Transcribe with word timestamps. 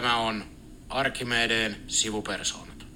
Tämä 0.00 0.16
on 0.16 0.42
Arkimedeen 0.88 1.76
sivupersoonat. 1.86 2.86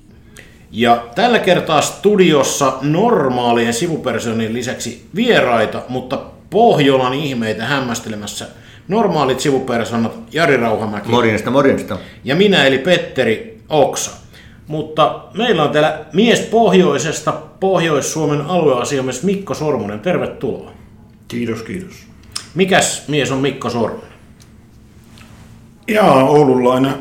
Ja 0.70 1.06
tällä 1.14 1.38
kertaa 1.38 1.82
studiossa 1.82 2.78
normaalien 2.82 3.74
sivupersonien 3.74 4.54
lisäksi 4.54 5.08
vieraita, 5.14 5.82
mutta 5.88 6.16
Pohjolan 6.50 7.14
ihmeitä 7.14 7.64
hämmästelemässä 7.64 8.46
normaalit 8.88 9.40
sivupersonat 9.40 10.12
Jari 10.32 10.56
Rauhamäki 10.56 11.08
Morjesta, 11.08 11.50
morjesta. 11.50 11.98
ja 12.24 12.36
minä 12.36 12.64
eli 12.64 12.78
Petteri 12.78 13.58
Oksa. 13.68 14.10
Mutta 14.66 15.24
meillä 15.34 15.62
on 15.62 15.70
täällä 15.70 16.04
mies 16.12 16.40
pohjoisesta, 16.40 17.32
Pohjois-Suomen 17.60 18.40
alueasiamies 18.40 19.22
Mikko 19.22 19.54
Sormunen. 19.54 20.00
Tervetuloa. 20.00 20.72
Kiitos, 21.28 21.62
kiitos. 21.62 21.94
Mikäs 22.54 23.08
mies 23.08 23.30
on 23.32 23.38
Mikko 23.38 23.70
Sormunen? 23.70 24.11
Jaa, 25.92 26.24
oululainen, 26.24 26.94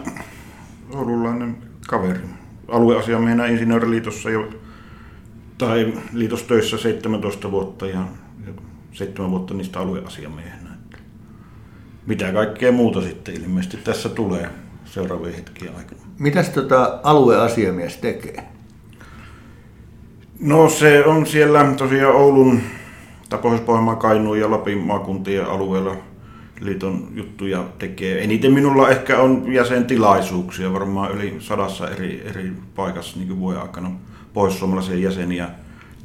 oululainen 0.93 1.57
kaveri. 1.87 2.19
Alueasiamiehenä 2.67 3.45
insinööriliitossa 3.45 4.29
jo, 4.29 4.49
tai 5.57 5.93
liitostöissä 6.13 6.77
17 6.77 7.51
vuotta 7.51 7.85
ja, 7.87 7.99
ja 8.47 8.53
7 8.91 9.31
vuotta 9.31 9.53
niistä 9.53 9.79
alueasiamiehenä. 9.79 10.69
Mitä 12.05 12.31
kaikkea 12.31 12.71
muuta 12.71 13.01
sitten 13.01 13.35
ilmeisesti 13.35 13.77
tässä 13.77 14.09
tulee 14.09 14.49
seuraavien 14.85 15.35
hetkien 15.35 15.75
aikana. 15.75 16.01
Mitäs 16.19 16.49
tota 16.49 16.99
alueasiamies 17.03 17.97
tekee? 17.97 18.43
No 20.39 20.69
se 20.69 21.05
on 21.05 21.27
siellä 21.27 21.73
tosiaan 21.77 22.15
Oulun, 22.15 22.61
tai 23.29 23.39
Pohjois-Pohjanmaan, 23.39 23.97
Kainuun 23.97 24.39
ja 24.39 24.51
Lapin 24.51 24.77
maakuntien 24.77 25.45
alueella 25.45 26.10
liiton 26.61 27.07
juttuja 27.15 27.65
tekee. 27.79 28.23
Eniten 28.23 28.53
minulla 28.53 28.89
ehkä 28.89 29.19
on 29.19 29.53
jäsentilaisuuksia, 29.53 30.73
varmaan 30.73 31.11
yli 31.11 31.35
sadassa 31.39 31.89
eri, 31.89 32.21
eri 32.25 32.51
paikassa 32.75 33.19
niin 33.19 33.39
vuoden 33.39 33.61
aikana 33.61 33.91
pohjois-suomalaisia 34.33 34.95
jäseniä 34.95 35.49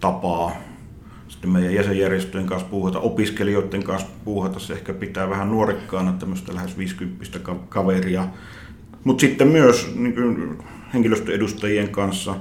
tapaa. 0.00 0.52
Sitten 1.28 1.50
meidän 1.50 1.74
jäsenjärjestöjen 1.74 2.46
kanssa 2.46 2.68
puuhata, 2.68 3.00
opiskelijoiden 3.00 3.82
kanssa 3.82 4.08
puuhata, 4.24 4.58
se 4.58 4.72
ehkä 4.72 4.94
pitää 4.94 5.30
vähän 5.30 5.50
nuorekkaana 5.50 6.12
tämmöistä 6.12 6.54
lähes 6.54 6.78
50 6.78 7.40
kaveria. 7.68 8.28
Mutta 9.04 9.20
sitten 9.20 9.48
myös 9.48 9.94
niin 9.94 10.58
henkilöstöedustajien 10.94 11.88
kanssa, 11.88 12.36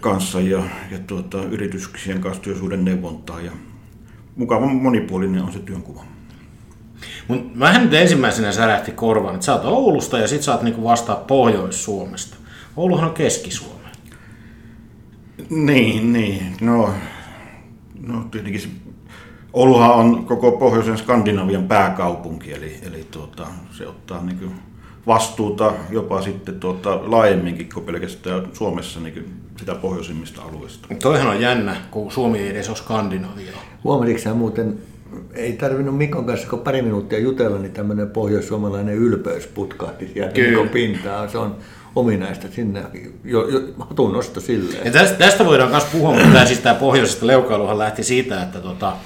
kanssa 0.00 0.40
ja, 0.40 0.62
ja 0.90 0.98
tuota, 1.06 1.44
yrityksien 1.44 2.20
kanssa 2.20 2.42
työsuuden 2.42 2.84
neuvontaa. 2.84 3.40
Ja 3.40 3.52
mukavan 4.36 4.76
monipuolinen 4.76 5.42
on 5.42 5.52
se 5.52 5.58
työnkuva. 5.58 6.04
Mut 7.28 7.58
vähän 7.58 7.82
nyt 7.82 7.94
ensimmäisenä 7.94 8.52
särähti 8.52 8.92
korvaan, 8.92 9.34
että 9.34 9.46
sä 9.46 9.52
oot 9.52 9.64
Oulusta 9.64 10.18
ja 10.18 10.28
sit 10.28 10.42
sä 10.42 10.52
oot 10.52 10.62
niinku 10.62 10.84
vastaa 10.84 11.16
Pohjois-Suomesta. 11.16 12.36
Ouluhan 12.76 13.08
on 13.08 13.14
Keski-Suomi. 13.14 13.82
Niin, 15.50 16.12
niin. 16.12 16.56
No, 16.60 16.90
no 18.00 18.24
tietenkin 18.30 18.60
se, 18.60 18.68
Ouluhan 19.52 19.90
on 19.90 20.24
koko 20.24 20.52
pohjoisen 20.52 20.98
Skandinavian 20.98 21.68
pääkaupunki, 21.68 22.52
eli, 22.52 22.78
eli 22.82 23.06
tuota, 23.10 23.46
se 23.70 23.86
ottaa 23.86 24.22
niin 24.22 24.52
vastuuta 25.06 25.72
jopa 25.90 26.22
sitten 26.22 26.60
tuota, 26.60 27.00
laajemminkin 27.10 27.68
kuin 27.74 27.86
pelkästään 27.86 28.48
Suomessa 28.52 29.00
niin 29.00 29.42
sitä 29.56 29.74
pohjoisimmista 29.74 30.42
alueista. 30.42 30.88
Toihan 31.02 31.28
on 31.28 31.40
jännä, 31.40 31.76
kun 31.90 32.12
Suomi 32.12 32.38
ei 32.38 32.48
edes 32.48 32.68
ole 32.68 32.76
Skandinavia. 32.76 33.52
Huomasitko 33.84 34.34
muuten, 34.34 34.78
ei 35.34 35.52
tarvinnut 35.52 35.96
Mikon 35.96 36.26
kanssa 36.26 36.48
kun 36.48 36.58
pari 36.58 36.82
minuuttia 36.82 37.18
jutella, 37.18 37.58
niin 37.58 37.72
tämmöinen 37.72 38.10
pohjois-suomalainen 38.10 38.94
ylpeys 38.94 39.46
putkahti 39.46 40.10
sieltä 40.14 40.34
Kyllä. 40.34 40.50
Mikon 40.50 40.68
pintaan. 40.68 41.30
Se 41.30 41.38
on 41.38 41.56
ominaista 41.94 42.48
sinne, 42.50 42.82
jo, 43.24 43.48
jo, 43.48 43.60
hatun 43.78 44.12
nosto 44.12 44.40
silleen. 44.40 44.84
Ja 44.84 44.92
tästä, 44.92 45.16
tästä 45.16 45.44
voidaan 45.44 45.70
myös 45.70 45.84
puhua, 45.84 46.12
mutta 46.12 46.28
tämä, 46.32 46.46
siis 46.46 46.58
tämä 46.58 46.74
pohjoisesta 46.74 47.26
leukailuhan 47.26 47.78
lähti 47.78 48.04
siitä, 48.04 48.42
että 48.42 48.60
tota, 48.60 48.96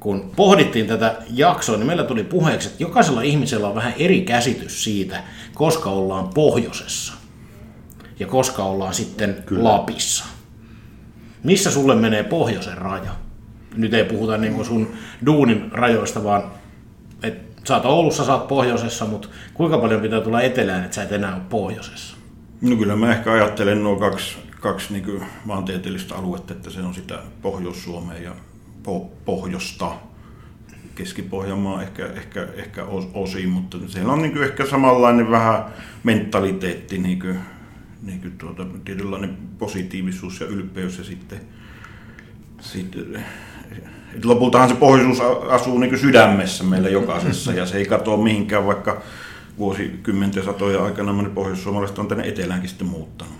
kun 0.00 0.30
pohdittiin 0.36 0.86
tätä 0.86 1.14
jaksoa, 1.30 1.76
niin 1.76 1.86
meillä 1.86 2.04
tuli 2.04 2.24
puheeksi, 2.24 2.68
että 2.68 2.82
jokaisella 2.82 3.22
ihmisellä 3.22 3.68
on 3.68 3.74
vähän 3.74 3.94
eri 3.98 4.20
käsitys 4.20 4.84
siitä, 4.84 5.22
koska 5.54 5.90
ollaan 5.90 6.28
pohjoisessa 6.34 7.14
ja 8.18 8.26
koska 8.26 8.64
ollaan 8.64 8.94
sitten 8.94 9.42
Kyllä. 9.46 9.64
Lapissa. 9.64 10.24
Missä 11.44 11.70
sulle 11.70 11.94
menee 11.94 12.22
pohjoisen 12.22 12.78
raja? 12.78 13.25
Nyt 13.76 13.94
ei 13.94 14.04
puhuta 14.04 14.38
niin 14.38 14.54
kuin 14.54 14.64
sun 14.64 14.88
duunin 15.26 15.72
rajoista, 15.72 16.24
vaan 16.24 16.42
että 17.22 17.60
sä 17.64 17.74
oot 17.74 17.84
Oulussa, 17.84 18.24
sä 18.24 18.34
oot 18.34 18.48
pohjoisessa, 18.48 19.06
mutta 19.06 19.28
kuinka 19.54 19.78
paljon 19.78 20.00
pitää 20.00 20.20
tulla 20.20 20.42
etelään, 20.42 20.84
että 20.84 20.94
sä 20.94 21.02
et 21.02 21.12
enää 21.12 21.34
ole 21.34 21.42
pohjoisessa? 21.48 22.16
No 22.60 22.76
kyllä 22.76 22.96
mä 22.96 23.12
ehkä 23.12 23.32
ajattelen 23.32 23.82
nuo 23.82 23.96
kaksi, 23.96 24.36
kaksi 24.60 24.92
niin 24.92 25.22
maantieteellistä 25.44 26.14
aluetta, 26.14 26.54
että 26.54 26.70
se 26.70 26.80
on 26.80 26.94
sitä 26.94 27.18
Pohjois-Suomea 27.42 28.18
ja 28.18 28.32
po- 28.86 29.10
Pohjosta. 29.24 29.92
Keski-Pohjanmaa 30.94 31.82
ehkä, 31.82 32.06
ehkä, 32.06 32.48
ehkä 32.54 32.82
os- 32.82 33.10
osin, 33.14 33.48
mutta 33.48 33.78
siellä 33.86 34.12
on 34.12 34.22
niin 34.22 34.42
ehkä 34.42 34.66
samanlainen 34.66 35.30
vähän 35.30 35.64
mentaliteetti, 36.04 36.98
niin 36.98 37.20
kuin, 37.20 37.38
niin 38.02 38.20
kuin 38.20 38.38
tuota, 38.38 38.66
tietynlainen 38.84 39.36
positiivisuus 39.58 40.40
ja 40.40 40.46
ylpeys 40.46 40.98
ja 40.98 41.04
sitten, 41.04 41.40
sitten 42.60 43.16
et 43.16 43.22
lopultahan 44.24 44.68
se 44.68 44.74
pohjoisuus 44.74 45.20
asuu 45.50 45.78
niin 45.78 45.98
sydämessä 45.98 46.64
meillä 46.64 46.88
jokaisessa 46.88 47.52
ja 47.52 47.66
se 47.66 47.78
ei 47.78 47.86
katoa 47.86 48.16
mihinkään, 48.16 48.66
vaikka 48.66 49.02
vuosikymmenten 49.58 50.44
satoja 50.44 50.84
aikana 50.84 51.12
monet 51.12 51.34
pohjoissuomalaiset 51.34 51.98
on 51.98 52.08
tänne 52.08 52.28
eteläänkin 52.28 52.68
sitten 52.68 52.86
muuttanut. 52.86 53.34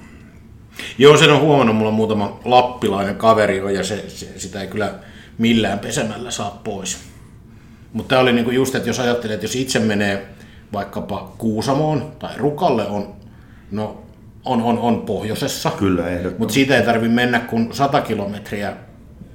Joo, 0.99 1.17
sen 1.17 1.33
on 1.33 1.41
huomannut, 1.41 1.77
mulla 1.77 1.89
on 1.89 1.95
muutama 1.95 2.41
lappilainen 2.45 3.17
kaveri 3.17 3.75
ja 3.75 3.85
se, 3.85 4.05
se, 4.09 4.39
sitä 4.39 4.61
ei 4.61 4.67
kyllä 4.67 4.95
millään 5.39 5.79
pesemällä 5.79 6.31
saa 6.31 6.61
pois. 6.65 6.99
Mutta 7.93 8.09
tämä 8.09 8.21
oli 8.21 8.33
niinku 8.33 8.51
just, 8.51 8.75
että 8.75 8.89
jos 8.89 9.01
ajattelee, 9.01 9.35
että 9.35 9.45
jos 9.45 9.57
itse 9.57 9.79
menee 9.79 10.29
vaikkapa 10.73 11.33
Kuusamoon 11.39 12.13
tai 12.19 12.37
Rukalle, 12.37 12.87
on, 12.87 13.15
no, 13.71 14.03
on, 14.45 14.63
on, 14.63 14.79
on 14.79 15.03
pohjoisessa. 15.03 15.71
Kyllä, 15.71 16.09
ehdottomasti. 16.09 16.39
Mutta 16.39 16.55
siitä 16.55 16.77
ei 16.77 16.83
tarvitse 16.83 17.15
mennä 17.15 17.41
kuin 17.41 17.69
100 17.73 18.01
kilometriä 18.01 18.77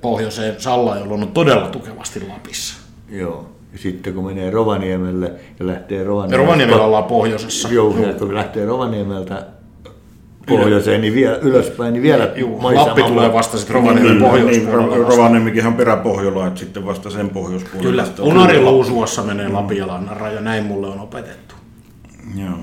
pohjoiseen 0.01 0.55
Salla, 0.57 0.97
jolloin 0.97 1.21
on 1.23 1.27
todella 1.31 1.67
tukevasti 1.67 2.27
Lapissa. 2.27 2.75
Joo. 3.09 3.49
Ja 3.73 3.77
sitten 3.79 4.13
kun 4.13 4.25
menee 4.25 4.51
Rovaniemelle 4.51 5.31
ja 5.59 5.67
lähtee 5.67 6.03
Rovaniemeltä... 6.03 6.37
Rovaniemellä 6.45 6.83
ollaan 6.83 7.03
pohjoisessa. 7.03 7.69
Joo, 7.71 7.97
ja 8.07 8.13
kun 8.13 8.35
lähtee 8.35 8.65
Rovaniemeltä 8.65 9.45
pohjoiseen, 10.47 11.01
niin 11.01 11.13
vielä 11.13 11.35
ylöspäin, 11.35 11.93
niin 11.93 12.03
vielä 12.03 12.31
Juu, 12.35 12.59
maisema- 12.61 12.85
Lappi 12.87 13.03
tulee 13.03 13.33
vasta 13.33 13.57
sitten 13.57 13.73
Rovaniemen 13.75 14.11
Niin, 14.11 14.21
pohjoispuolella. 14.29 14.97
Vasta. 14.99 15.15
Rovaniemikin 15.15 15.67
on 15.67 15.73
peräpohjola, 15.73 16.47
että 16.47 16.59
sitten 16.59 16.85
vasta 16.85 17.09
sen 17.09 17.29
pohjoispuolella. 17.29 17.89
Kyllä, 17.89 18.05
Unarin 18.19 18.65
luusuassa 18.65 19.23
menee 19.23 19.47
Lapialannan 19.49 20.17
raja, 20.17 20.41
näin 20.41 20.63
mulle 20.65 20.87
on 20.87 20.99
opetettu. 20.99 21.55
Joo. 22.35 22.57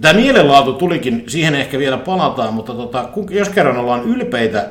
Tämä 0.00 0.14
mielenlaatu 0.20 0.72
tulikin, 0.72 1.24
siihen 1.26 1.54
ehkä 1.54 1.78
vielä 1.78 1.96
palataan, 1.96 2.54
mutta 2.54 2.74
tota, 2.74 3.04
kun- 3.04 3.26
jos 3.30 3.48
kerran 3.48 3.76
ollaan 3.76 4.04
ylpeitä 4.04 4.70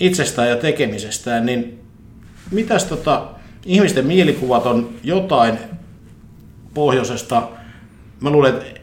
itsestään 0.00 0.48
ja 0.48 0.56
tekemisestään, 0.56 1.46
niin 1.46 1.80
mitäs 2.50 2.84
tota, 2.84 3.28
ihmisten 3.66 4.06
mielikuvat 4.06 4.66
on 4.66 4.90
jotain 5.04 5.58
pohjoisesta, 6.74 7.48
mä 8.20 8.30
luulen, 8.30 8.54
että 8.54 8.80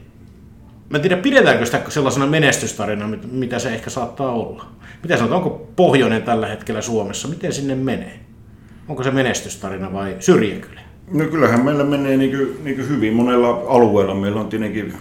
mä 0.89 0.97
en 0.97 1.01
tiedä 1.01 1.17
pidetäänkö 1.17 1.65
sitä 1.65 1.81
sellaisena 1.89 2.27
menestystarina, 2.27 3.07
mit- 3.07 3.31
mitä 3.31 3.59
se 3.59 3.73
ehkä 3.73 3.89
saattaa 3.89 4.31
olla. 4.31 4.65
Mitä 5.03 5.17
sanot, 5.17 5.31
onko 5.31 5.67
pohjoinen 5.75 6.23
tällä 6.23 6.47
hetkellä 6.47 6.81
Suomessa, 6.81 7.27
miten 7.27 7.53
sinne 7.53 7.75
menee? 7.75 8.19
Onko 8.87 9.03
se 9.03 9.11
menestystarina 9.11 9.93
vai 9.93 10.15
syrjäkylä? 10.19 10.81
No 11.11 11.25
kyllähän 11.25 11.65
meillä 11.65 11.83
menee 11.83 12.17
niin 12.17 12.37
kuin, 12.37 12.63
niin 12.63 12.75
kuin 12.75 12.89
hyvin 12.89 13.13
monella 13.13 13.49
alueella. 13.49 14.15
Meillä 14.15 14.41
on 14.41 14.47
tietenkin 14.47 14.93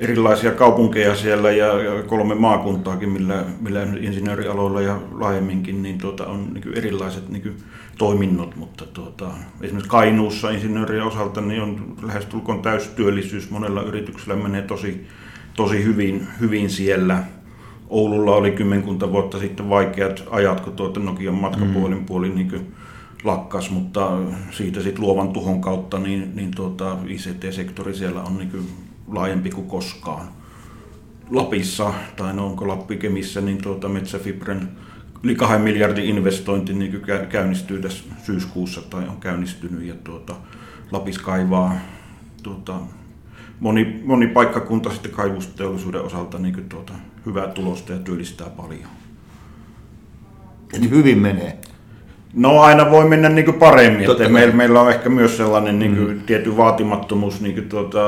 erilaisia 0.00 0.50
kaupunkeja 0.50 1.14
siellä 1.14 1.50
ja, 1.50 1.66
kolme 2.06 2.34
maakuntaakin, 2.34 3.08
millä, 3.08 3.44
millä 3.60 3.82
insinöörialoilla 3.82 4.80
ja 4.80 5.00
laajemminkin 5.12 5.82
niin 5.82 5.98
tuota, 5.98 6.26
on 6.26 6.54
niin 6.54 6.62
kuin 6.62 6.78
erilaiset 6.78 7.28
niin 7.28 7.42
kuin 7.42 7.56
toiminnot, 7.98 8.56
mutta 8.56 8.86
tuota, 8.86 9.30
esimerkiksi 9.60 9.90
Kainuussa 9.90 10.50
insinöörien 10.50 11.04
osalta 11.04 11.40
niin 11.40 11.62
on 11.62 11.96
lähestulkoon 12.02 12.62
täystyöllisyys. 12.62 13.50
Monella 13.50 13.82
yrityksellä 13.82 14.36
menee 14.36 14.62
tosi, 14.62 15.06
tosi 15.56 15.84
hyvin, 15.84 16.28
hyvin 16.40 16.70
siellä. 16.70 17.24
Oululla 17.88 18.36
oli 18.36 18.50
kymmenkunta 18.50 19.12
vuotta 19.12 19.38
sitten 19.38 19.68
vaikeat 19.68 20.24
ajat, 20.30 20.60
kun 20.60 20.72
tuota 20.72 21.00
Nokian 21.00 21.34
matkapuolin 21.34 22.04
puoli 22.04 22.28
niin 22.28 22.50
kuin 22.50 22.72
lakkas, 23.24 23.70
mutta 23.70 24.18
siitä 24.50 24.80
sitten 24.80 25.04
luovan 25.04 25.28
tuhon 25.28 25.60
kautta 25.60 25.98
niin, 25.98 26.32
niin 26.34 26.50
tuota, 26.56 26.96
ICT-sektori 27.06 27.94
siellä 27.94 28.22
on 28.22 28.38
niin 28.38 28.50
laajempi 29.12 29.50
kuin 29.50 29.66
koskaan. 29.66 30.28
Lapissa, 31.30 31.94
tai 32.16 32.34
no 32.34 32.46
onko 32.46 32.68
Lappi 32.68 32.96
Kemissä, 32.96 33.40
niin 33.40 33.62
tuota 33.62 33.88
Metsäfibren 33.88 34.68
yli 35.22 35.34
kahden 35.34 35.60
miljardin 35.60 36.04
investointi 36.04 36.72
niin 36.72 37.02
käynnistyy 37.28 37.80
tässä 37.80 38.04
syyskuussa 38.22 38.82
tai 38.82 39.08
on 39.08 39.20
käynnistynyt 39.20 39.82
ja 39.82 39.94
tuota, 40.04 40.34
Lapis 40.90 41.18
kaivaa 41.18 41.74
tuota, 42.42 42.74
moni, 43.60 44.02
moni 44.04 44.26
paikkakunta 44.26 44.90
sitten 44.90 45.12
kaivusteollisuuden 45.12 46.02
osalta 46.02 46.38
niin 46.38 46.68
tuota, 46.68 46.92
hyvää 47.26 47.48
tulosta 47.48 47.92
ja 47.92 47.98
työllistää 47.98 48.50
paljon. 48.50 48.88
Eli 50.72 50.90
hyvin 50.90 51.18
menee. 51.18 51.58
No 52.34 52.60
aina 52.60 52.90
voi 52.90 53.08
mennä 53.08 53.28
niin 53.28 53.54
paremmin. 53.54 54.10
Että 54.10 54.28
meillä, 54.28 54.54
meillä 54.54 54.80
on 54.80 54.90
ehkä 54.90 55.08
myös 55.08 55.36
sellainen 55.36 55.78
niin 55.78 55.96
kuin, 55.96 56.16
mm. 56.16 56.20
tietty 56.20 56.56
vaatimattomuus, 56.56 57.40
niin 57.40 57.54
kuin, 57.54 57.68
tuota, 57.68 57.98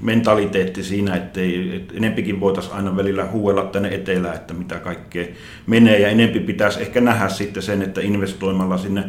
mentaliteetti 0.00 0.82
siinä, 0.82 1.14
että, 1.14 1.40
että 1.76 1.94
enempikin 1.96 2.40
voitaisiin 2.40 2.74
aina 2.74 2.96
välillä 2.96 3.24
huuella 3.24 3.64
tänne 3.64 3.94
etelään, 3.94 4.34
että 4.34 4.54
mitä 4.54 4.78
kaikkea 4.78 5.26
menee. 5.66 5.98
Ja 5.98 6.08
enempi 6.08 6.40
pitäisi 6.40 6.80
ehkä 6.80 7.00
nähdä 7.00 7.28
sitten 7.28 7.62
sen, 7.62 7.82
että 7.82 8.00
investoimalla 8.00 8.78
sinne, 8.78 9.04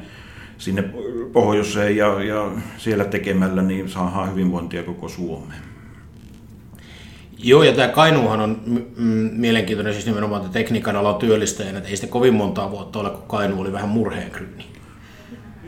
sinne 0.57 0.83
pohjoiseen 1.33 1.97
ja, 1.97 2.23
ja 2.23 2.51
siellä 2.77 3.05
tekemällä, 3.05 3.61
niin 3.61 3.89
saadaan 3.89 4.31
hyvinvointia 4.31 4.83
koko 4.83 5.09
Suomeen. 5.09 5.61
Joo, 7.43 7.63
ja 7.63 7.73
tämä 7.73 7.87
Kainuuhan 7.87 8.39
on 8.39 8.61
mielenkiintoinen 9.31 9.93
siis 9.93 10.05
nimenomaan 10.05 10.49
tekniikan 10.49 10.95
alan 10.95 11.15
työllistäjänä, 11.15 11.77
että 11.77 11.89
ei 11.89 11.95
sitä 11.95 12.07
kovin 12.07 12.33
montaa 12.33 12.71
vuotta 12.71 12.99
ole, 12.99 13.09
kun 13.09 13.23
Kainuu 13.27 13.61
oli 13.61 13.71
vähän 13.71 13.89
murheenkryyni. 13.89 14.78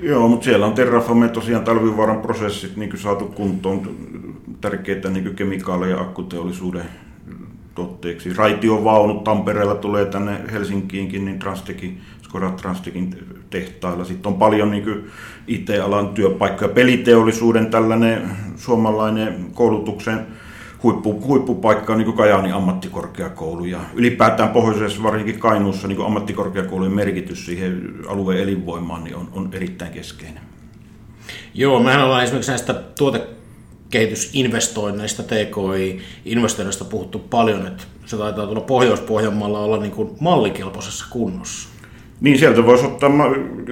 Joo, 0.01 0.27
mutta 0.27 0.43
siellä 0.43 0.65
on 0.65 0.73
Terrafame 0.73 1.29
tosiaan 1.29 1.63
talvivaaran 1.63 2.21
prosessit 2.21 2.77
niin 2.77 2.97
saatu 2.97 3.25
kuntoon 3.25 3.95
tärkeitä 4.61 5.09
niin 5.09 5.35
kemikaaleja 5.35 6.01
akkuteollisuuden 6.01 6.85
tuotteeksi. 7.75 8.33
Raitiovaunut 8.33 9.23
Tampereella 9.23 9.75
tulee 9.75 10.05
tänne 10.05 10.41
Helsinkiinkin, 10.51 11.25
niin 11.25 11.39
Transtekin, 11.39 12.01
Skoda 12.21 12.49
Transtekin 12.49 13.15
tehtailla. 13.49 14.05
Sitten 14.05 14.31
on 14.31 14.39
paljon 14.39 14.71
niin 14.71 15.05
IT-alan 15.47 16.09
työpaikkoja. 16.09 16.69
Peliteollisuuden 16.69 17.65
tällainen 17.65 18.31
suomalainen 18.55 19.45
koulutuksen 19.53 20.27
huippu, 20.83 21.23
huippupaikka 21.27 21.93
on 21.93 21.99
niin 21.99 22.13
Kajaanin 22.13 22.53
ammattikorkeakoulu 22.53 23.65
ja 23.65 23.79
ylipäätään 23.93 24.49
pohjoisessa, 24.49 25.03
varsinkin 25.03 25.39
Kainuussa, 25.39 25.87
niin 25.87 26.05
ammattikorkeakoulujen 26.05 26.93
merkitys 26.93 27.45
siihen 27.45 27.93
alueen 28.07 28.39
elinvoimaan 28.39 29.03
niin 29.03 29.15
on, 29.15 29.29
on 29.31 29.49
erittäin 29.53 29.91
keskeinen. 29.91 30.41
Joo, 31.53 31.83
mehän 31.83 32.03
ollaan 32.03 32.23
esimerkiksi 32.23 32.51
näistä 32.51 32.73
tuotekehitysinvestoinneista, 32.73 35.23
TKI-investoinneista 35.23 36.85
puhuttu 36.85 37.19
paljon, 37.19 37.67
että 37.67 37.83
se 38.05 38.17
taitaa 38.17 38.47
tulla 38.47 38.61
Pohjois-Pohjanmaalla 38.61 39.59
olla 39.59 39.77
niin 39.77 39.91
kuin 39.91 40.09
mallikelpoisessa 40.19 41.05
kunnossa. 41.09 41.70
Niin, 42.21 42.39
sieltä 42.39 42.65
voisi 42.65 42.85
ottaa 42.85 43.09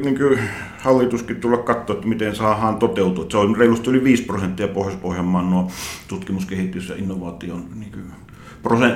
niin 0.03 0.17
kuin 0.17 0.39
hallituskin 0.79 1.35
tulla 1.35 1.57
katsoa, 1.57 1.95
että 1.95 2.07
miten 2.07 2.35
saadaan 2.35 2.77
toteutua. 2.77 3.25
Se 3.29 3.37
on 3.37 3.55
reilusti 3.55 3.89
yli 3.89 4.03
5 4.03 4.23
prosenttia 4.23 4.67
Pohjois-Pohjanmaan 4.67 5.49
nuo 5.49 5.67
tutkimuskehitys- 6.07 6.89
ja 6.89 6.95
innovaation 6.95 7.65
niin 7.75 7.91
kuin 7.91 8.03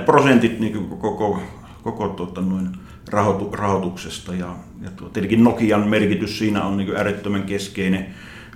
prosentit 0.05 0.59
niin 0.59 0.73
kuin 0.73 0.99
koko, 0.99 1.39
koko 1.83 2.07
tuota, 2.07 2.41
noin 2.41 2.67
rahoitu, 3.09 3.49
rahoituksesta. 3.51 4.35
Ja, 4.35 4.55
ja 4.81 4.89
tuo, 4.95 5.09
tietenkin 5.09 5.43
Nokian 5.43 5.87
merkitys 5.87 6.39
siinä 6.39 6.63
on 6.63 6.77
niin 6.77 6.87
kuin 6.87 6.97
äärettömän 6.97 7.43
keskeinen. 7.43 8.05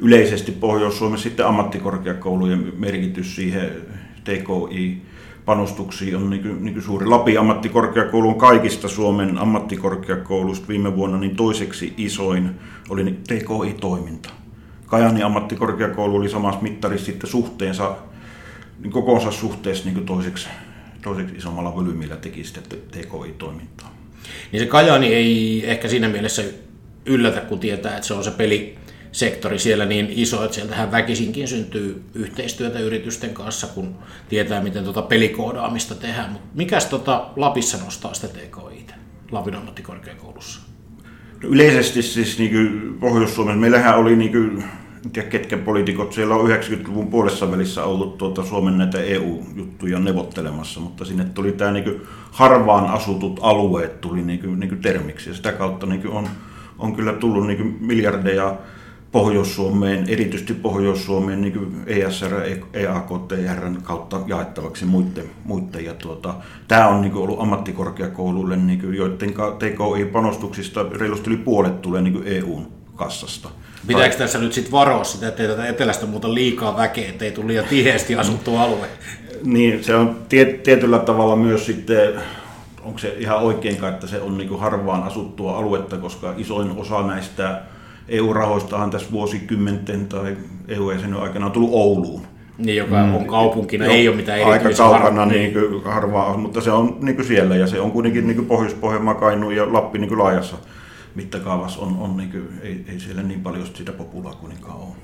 Yleisesti 0.02 0.52
Pohjois-Suomessa 0.52 1.24
sitten 1.24 1.48
ammattikorkeakoulujen 1.48 2.74
merkitys 2.78 3.36
siihen 3.36 3.72
TKI 4.24 5.02
panostuksia 5.48 6.18
on 6.18 6.30
niin 6.30 6.82
suuri. 6.82 7.06
Lapin 7.06 7.40
ammattikorkeakoulu 7.40 8.30
on 8.30 8.38
kaikista 8.38 8.88
Suomen 8.88 9.38
ammattikorkeakouluista 9.38 10.68
viime 10.68 10.96
vuonna 10.96 11.18
niin 11.18 11.36
toiseksi 11.36 11.94
isoin 11.98 12.50
oli 12.90 13.04
TKI-toiminta. 13.28 14.30
Kajani 14.86 15.24
ammattikorkeakoulu 15.24 16.16
oli 16.16 16.30
samassa 16.30 16.62
mittarissa 16.62 17.06
sitten 17.06 17.30
suhteensa, 17.30 17.96
niin 18.80 18.92
kokoonsa 18.92 19.32
suhteessa 19.32 19.86
niin 19.86 19.94
kuin 19.94 20.06
toiseksi, 20.06 20.50
toiseksi 21.02 21.36
isommalla 21.36 21.76
volyymillä 21.76 22.16
teki 22.16 22.44
sitten 22.44 22.80
TKI-toimintaa. 22.92 23.94
Niin 24.52 24.60
se 24.60 24.66
Kajani 24.66 25.14
ei 25.14 25.64
ehkä 25.66 25.88
siinä 25.88 26.10
mielessä 26.10 26.44
yllätä, 27.06 27.42
kun 27.42 27.60
tietää, 27.60 27.96
että 27.96 28.08
se 28.08 28.14
on 28.14 28.24
se 28.24 28.32
peli, 28.32 28.76
sektori 29.18 29.60
siellä 29.60 29.86
niin 29.86 30.08
iso, 30.10 30.44
että 30.44 30.56
sieltähän 30.56 30.92
väkisinkin 30.92 31.48
syntyy 31.48 32.04
yhteistyötä 32.14 32.80
yritysten 32.80 33.34
kanssa, 33.34 33.68
kun 33.68 33.96
tietää, 34.30 34.64
miten 34.64 34.84
tuota 34.84 35.02
pelikoodaamista 35.02 35.96
tehdään. 35.96 36.32
Mutta 36.32 36.48
mikäs 36.54 36.86
tota 36.86 37.30
Lapissa 37.36 37.78
nostaa 37.86 38.14
sitä 38.14 38.28
TKI 38.28 38.86
Lapin 39.32 39.56
ammattikorkeakoulussa? 39.56 40.62
No 41.44 41.50
yleisesti 41.50 42.02
siis 42.02 42.40
niin 42.40 42.98
Pohjois-Suomessa, 43.00 43.60
meillähän 43.60 43.98
oli 43.98 44.16
niin 44.16 44.32
kuin, 44.32 44.64
ketkä 45.30 45.58
poliitikot, 45.58 46.14
siellä 46.14 46.36
on 46.36 46.50
90-luvun 46.50 47.08
puolessa 47.08 47.52
välissä 47.52 47.84
ollut 47.84 48.18
tuota 48.18 48.44
Suomen 48.44 48.78
näitä 48.78 49.02
EU-juttuja 49.02 50.00
neuvottelemassa, 50.00 50.80
mutta 50.80 51.06
sinne 51.06 51.26
tuli 51.26 51.52
tämä 51.52 51.72
niin 51.72 52.02
harvaan 52.32 52.86
asutut 52.86 53.40
alueet 53.42 54.02
tuli 54.02 54.22
niin 54.22 54.40
kuin, 54.40 54.60
niin 54.60 54.70
kuin 54.70 54.82
termiksi 54.82 55.30
ja 55.30 55.36
sitä 55.36 55.52
kautta 55.52 55.86
niin 55.86 56.08
on, 56.08 56.30
on 56.80 56.96
kyllä 56.96 57.14
tullut 57.14 57.48
niin 57.48 57.78
miljardeja 57.82 58.58
Pohjois-Suomeen, 59.12 60.06
erityisesti 60.10 60.54
Pohjois-Suomeen 60.54 61.42
niin 61.42 61.84
ESR, 61.86 62.34
EAKTR 62.74 63.82
kautta 63.84 64.22
jaettavaksi 64.28 64.86
muiden. 64.86 65.30
muiden. 65.44 65.86
Ja 65.86 65.94
tuota, 65.94 66.34
tämä 66.68 66.88
on 66.88 67.02
niin 67.02 67.12
kuin 67.12 67.24
ollut 67.24 67.42
ammattikorkeakouluille, 67.42 68.56
niin 68.56 68.82
kuin, 68.82 68.94
joiden 68.94 69.34
TKI-panostuksista 69.60 70.86
reilusti 70.92 71.30
yli 71.30 71.38
puolet 71.38 71.82
tulee 71.82 72.02
niin 72.02 72.24
EUn 72.26 72.72
kassasta. 72.96 73.50
Pitääkö 73.88 74.16
tässä 74.16 74.40
nyt 74.40 74.54
sitten 74.54 74.72
varoa 74.72 75.04
sitä, 75.04 75.28
ettei 75.28 75.48
tätä 75.48 75.68
etelästä 75.68 76.06
muuta 76.06 76.34
liikaa 76.34 76.78
väkeä, 76.78 77.10
ettei 77.10 77.32
tule 77.32 77.48
liian 77.48 77.66
tiheästi 77.66 78.16
asuttu 78.16 78.56
alue? 78.56 78.88
Niin, 79.44 79.84
se 79.84 79.96
on 79.96 80.16
tietyllä 80.64 81.00
tavalla 81.00 81.36
myös 81.36 81.66
sitten 81.66 82.14
onko 82.84 83.00
se 83.00 83.16
ihan 83.18 83.38
oikein, 83.38 83.86
että 83.86 84.08
se 84.08 84.22
on 84.22 84.38
niin 84.38 84.60
harvaan 84.60 85.04
asuttua 85.04 85.58
aluetta, 85.58 85.98
koska 85.98 86.34
isoin 86.38 86.72
osa 86.72 87.08
näistä 87.08 87.62
EU-rahoistahan 88.10 88.90
tässä 88.90 89.12
vuosikymmenten 89.12 90.08
tai 90.08 90.38
EU-jäsenen 90.68 91.20
aikana 91.20 91.46
on 91.46 91.52
tullut 91.52 91.74
Ouluun. 91.74 92.22
Niin, 92.58 92.78
joka 92.78 93.02
on 93.02 93.22
mm. 93.22 93.26
kaupunkina, 93.26 93.86
jo, 93.86 93.92
ei 93.92 94.08
ole 94.08 94.16
mitään 94.16 94.44
Aika 94.46 94.70
kaukana 94.78 95.26
niin 95.26 95.54
kuin 95.54 95.84
harvaa, 95.84 96.38
mutta 96.38 96.62
se 96.62 96.72
on 96.72 96.98
niin 97.02 97.16
kuin 97.16 97.26
siellä 97.26 97.56
ja 97.56 97.68
se 97.68 97.80
on 97.80 97.92
kuitenkin 97.92 98.28
niin 98.28 98.36
kuin 98.36 98.48
Pohjois-Pohjanmaa, 98.48 99.34
ja 99.56 99.74
Lappi 99.74 100.00
niin 100.00 100.10
kuin 100.10 100.20
laajassa 100.20 100.56
mittakaavassa 101.16 101.82
on, 101.82 101.98
on 102.00 102.18
niin 102.18 102.32
kuin, 102.32 102.48
ei, 102.62 102.86
ei 102.92 103.00
siellä 103.00 103.24
niin 103.24 103.42
paljon 103.42 103.68
sitä 103.74 103.92
populaa 103.92 104.34
kuitenkaan 104.34 104.78
ole. 104.78 104.96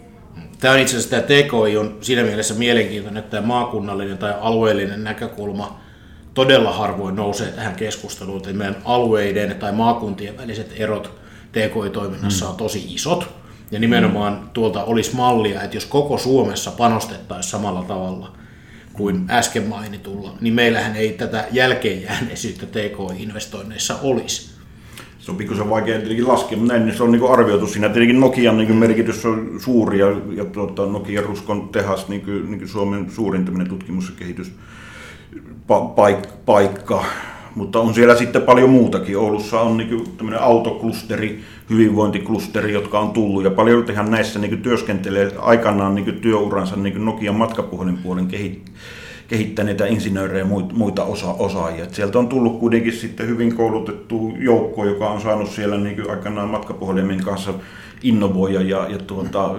Tämä 0.60 0.74
on 0.74 0.80
itse 0.80 0.98
asiassa 0.98 1.10
tämä 1.10 1.22
TKI 1.22 1.78
on 1.78 1.98
siinä 2.02 2.24
mielessä 2.24 2.54
mielenkiintoinen, 2.54 3.20
että 3.24 3.32
tämä 3.32 3.48
maakunnallinen 3.48 4.18
tai 4.18 4.34
alueellinen 4.42 5.04
näkökulma 5.04 5.80
todella 6.34 6.72
harvoin 6.72 7.16
nousee 7.16 7.48
tähän 7.48 7.76
keskusteluun, 7.76 8.38
että 8.38 8.54
meidän 8.54 8.78
alueiden 8.86 9.56
tai 9.56 9.72
maakuntien 9.72 10.38
väliset 10.38 10.74
erot 10.78 11.23
TKI-toiminnassa 11.54 12.50
on 12.50 12.56
tosi 12.56 12.94
isot. 12.94 13.30
Ja 13.72 13.80
nimenomaan 13.80 14.50
tuolta 14.54 14.84
olisi 14.84 15.16
mallia, 15.16 15.62
että 15.62 15.78
jos 15.78 15.86
koko 15.86 16.18
Suomessa 16.18 16.72
panostettaisiin 16.72 17.52
samalla 17.52 17.84
tavalla 17.84 18.32
kuin 18.94 19.26
äsken 19.30 19.68
mainitulla, 19.68 20.38
niin 20.42 20.54
meillähän 20.54 20.96
ei 20.96 21.14
tätä 21.14 21.48
jälkeenjääneisyyttä 21.52 22.66
TKI-investoinneissa 22.66 23.96
olisi. 24.02 24.54
Se 25.20 25.32
on 25.32 25.38
pikkusen 25.38 25.70
vaikea 25.70 25.98
tietenkin 25.98 26.28
laskea, 26.28 26.58
mutta 26.58 26.74
näin 26.74 26.86
niin 26.86 26.98
se 26.98 27.04
on 27.04 27.12
niin 27.12 27.32
arvioitu 27.32 27.68
siinä. 27.68 27.90
Tietenkin 27.90 28.20
Nokian 28.20 28.58
niin 28.58 28.76
merkitys 28.76 29.26
on 29.26 29.60
suuri 29.60 30.00
ja, 30.00 30.08
ja 30.36 30.46
tuota, 30.46 30.86
Nokian 30.86 31.24
Ruskon 31.24 31.70
tehas 31.70 32.08
niin 32.08 32.22
kuin, 32.22 32.52
niin 32.52 32.60
kuin 32.60 32.70
Suomen 32.70 33.12
suurin 33.12 33.68
tutkimus- 33.70 34.10
ja 34.10 34.16
kehityspaikka 34.16 37.06
mutta 37.56 37.80
on 37.80 37.94
siellä 37.94 38.16
sitten 38.16 38.42
paljon 38.42 38.70
muutakin. 38.70 39.18
Oulussa 39.18 39.62
on 39.62 39.78
niin 39.78 40.04
tämmöinen 40.18 40.42
autoklusteri, 40.42 41.42
hyvinvointiklusteri, 41.70 42.74
jotka 42.74 43.00
on 43.00 43.12
tullut 43.12 43.44
ja 43.44 43.52
paljon 43.52 43.86
ihan 43.92 44.12
näissä 44.12 44.40
niin 44.40 44.62
työskentelee 44.62 45.32
aikanaan 45.40 45.96
niin 45.96 46.20
työuransa 46.22 46.76
niin 46.76 47.06
Nokian 47.06 47.36
matkapuhelinpuolen 47.36 48.28
kehittäneitä 49.28 49.86
insinöörejä 49.86 50.40
ja 50.40 50.46
muita 50.74 51.04
osa- 51.04 51.36
osaajia. 51.40 51.84
Et 51.84 51.94
sieltä 51.94 52.20
on 52.20 52.28
tullut 52.28 52.60
kuitenkin 52.60 52.94
sitten 52.94 53.28
hyvin 53.28 53.56
koulutettu 53.56 54.34
joukko, 54.40 54.86
joka 54.86 55.10
on 55.10 55.22
saanut 55.22 55.50
siellä 55.50 55.78
niin 55.78 56.10
aikanaan 56.10 56.50
matkapuhelimen 56.50 57.24
kanssa 57.24 57.54
innovoida 58.04 58.62
ja, 58.62 58.88
ja 58.90 58.98
tuota, 58.98 59.56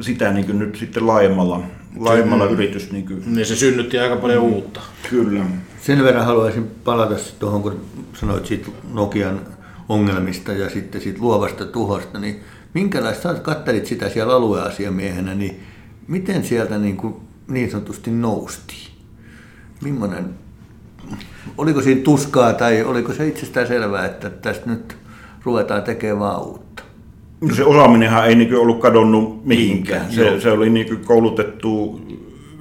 sitä 0.00 0.32
niin 0.32 0.58
nyt 0.58 0.76
sitten 0.76 1.06
laajemmalla, 1.06 1.60
laajemmalla 1.98 2.44
yritys. 2.44 2.92
Niin, 2.92 3.06
kuin... 3.06 3.22
niin 3.26 3.46
se 3.46 3.56
synnytti 3.56 3.98
aika 3.98 4.16
paljon 4.16 4.42
uutta. 4.42 4.80
Kyllä. 5.10 5.44
Sen 5.86 6.04
verran 6.04 6.26
haluaisin 6.26 6.70
palata 6.84 7.14
tuohon, 7.38 7.62
kun 7.62 7.80
sanoit 8.14 8.46
siitä 8.46 8.68
Nokian 8.92 9.40
ongelmista 9.88 10.52
ja 10.52 10.70
sitten 10.70 11.00
siitä 11.00 11.18
luovasta 11.20 11.66
tuhosta, 11.66 12.18
niin 12.18 12.40
minkälaista, 12.74 13.34
sä 13.34 13.40
kattelit 13.40 13.86
sitä 13.86 14.08
siellä 14.08 14.34
alueasiamiehenä, 14.34 15.34
niin 15.34 15.60
miten 16.08 16.44
sieltä 16.44 16.78
niin, 16.78 16.96
kuin 16.96 17.14
niin 17.48 17.70
sanotusti 17.70 18.10
noustiin? 18.10 18.88
Millainen, 19.82 20.24
oliko 21.58 21.82
siinä 21.82 22.02
tuskaa 22.02 22.52
tai 22.52 22.82
oliko 22.82 23.12
se 23.12 23.26
itsestään 23.26 23.66
selvää, 23.66 24.06
että 24.06 24.30
tästä 24.30 24.70
nyt 24.70 24.96
ruvetaan 25.44 25.82
tekemään 25.82 26.42
uutta? 26.42 26.82
No 27.40 27.54
se 27.54 27.64
osaaminenhan 27.64 28.26
ei 28.26 28.34
niin 28.34 28.54
ollut 28.54 28.80
kadonnut 28.80 29.46
mihinkään. 29.46 30.12
Se, 30.12 30.40
se 30.40 30.50
oli 30.50 30.70
niin 30.70 31.04
koulutettu 31.04 32.00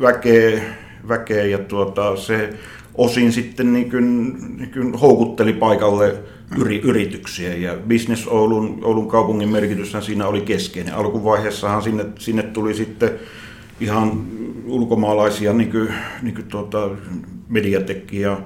väkeä, 0.01 0.61
väkeä 1.07 1.43
ja 1.43 1.57
tuota, 1.57 2.15
se 2.15 2.53
osin 2.97 3.31
sitten 3.31 3.73
niin 3.73 3.91
kuin, 3.91 4.37
niin 4.57 4.71
kuin 4.71 4.93
houkutteli 4.93 5.53
paikalle 5.53 6.15
yri, 6.57 6.79
yrityksiä 6.79 7.55
ja 7.55 7.77
Business 7.89 8.27
Oulun, 8.27 8.79
Oulun 8.83 9.07
kaupungin 9.07 9.49
merkityshän 9.49 10.03
siinä 10.03 10.27
oli 10.27 10.41
keskeinen. 10.41 10.95
Alkuvaiheessahan 10.95 11.81
sinne, 11.81 12.05
sinne 12.19 12.43
tuli 12.43 12.73
sitten 12.73 13.09
ihan 13.79 14.21
ulkomaalaisia 14.65 15.53
niin 15.53 15.71
kuin, 15.71 15.89
niin 16.21 16.35
kuin 16.35 16.47
tuota, 16.47 16.89
mediatekkiä 17.49 18.37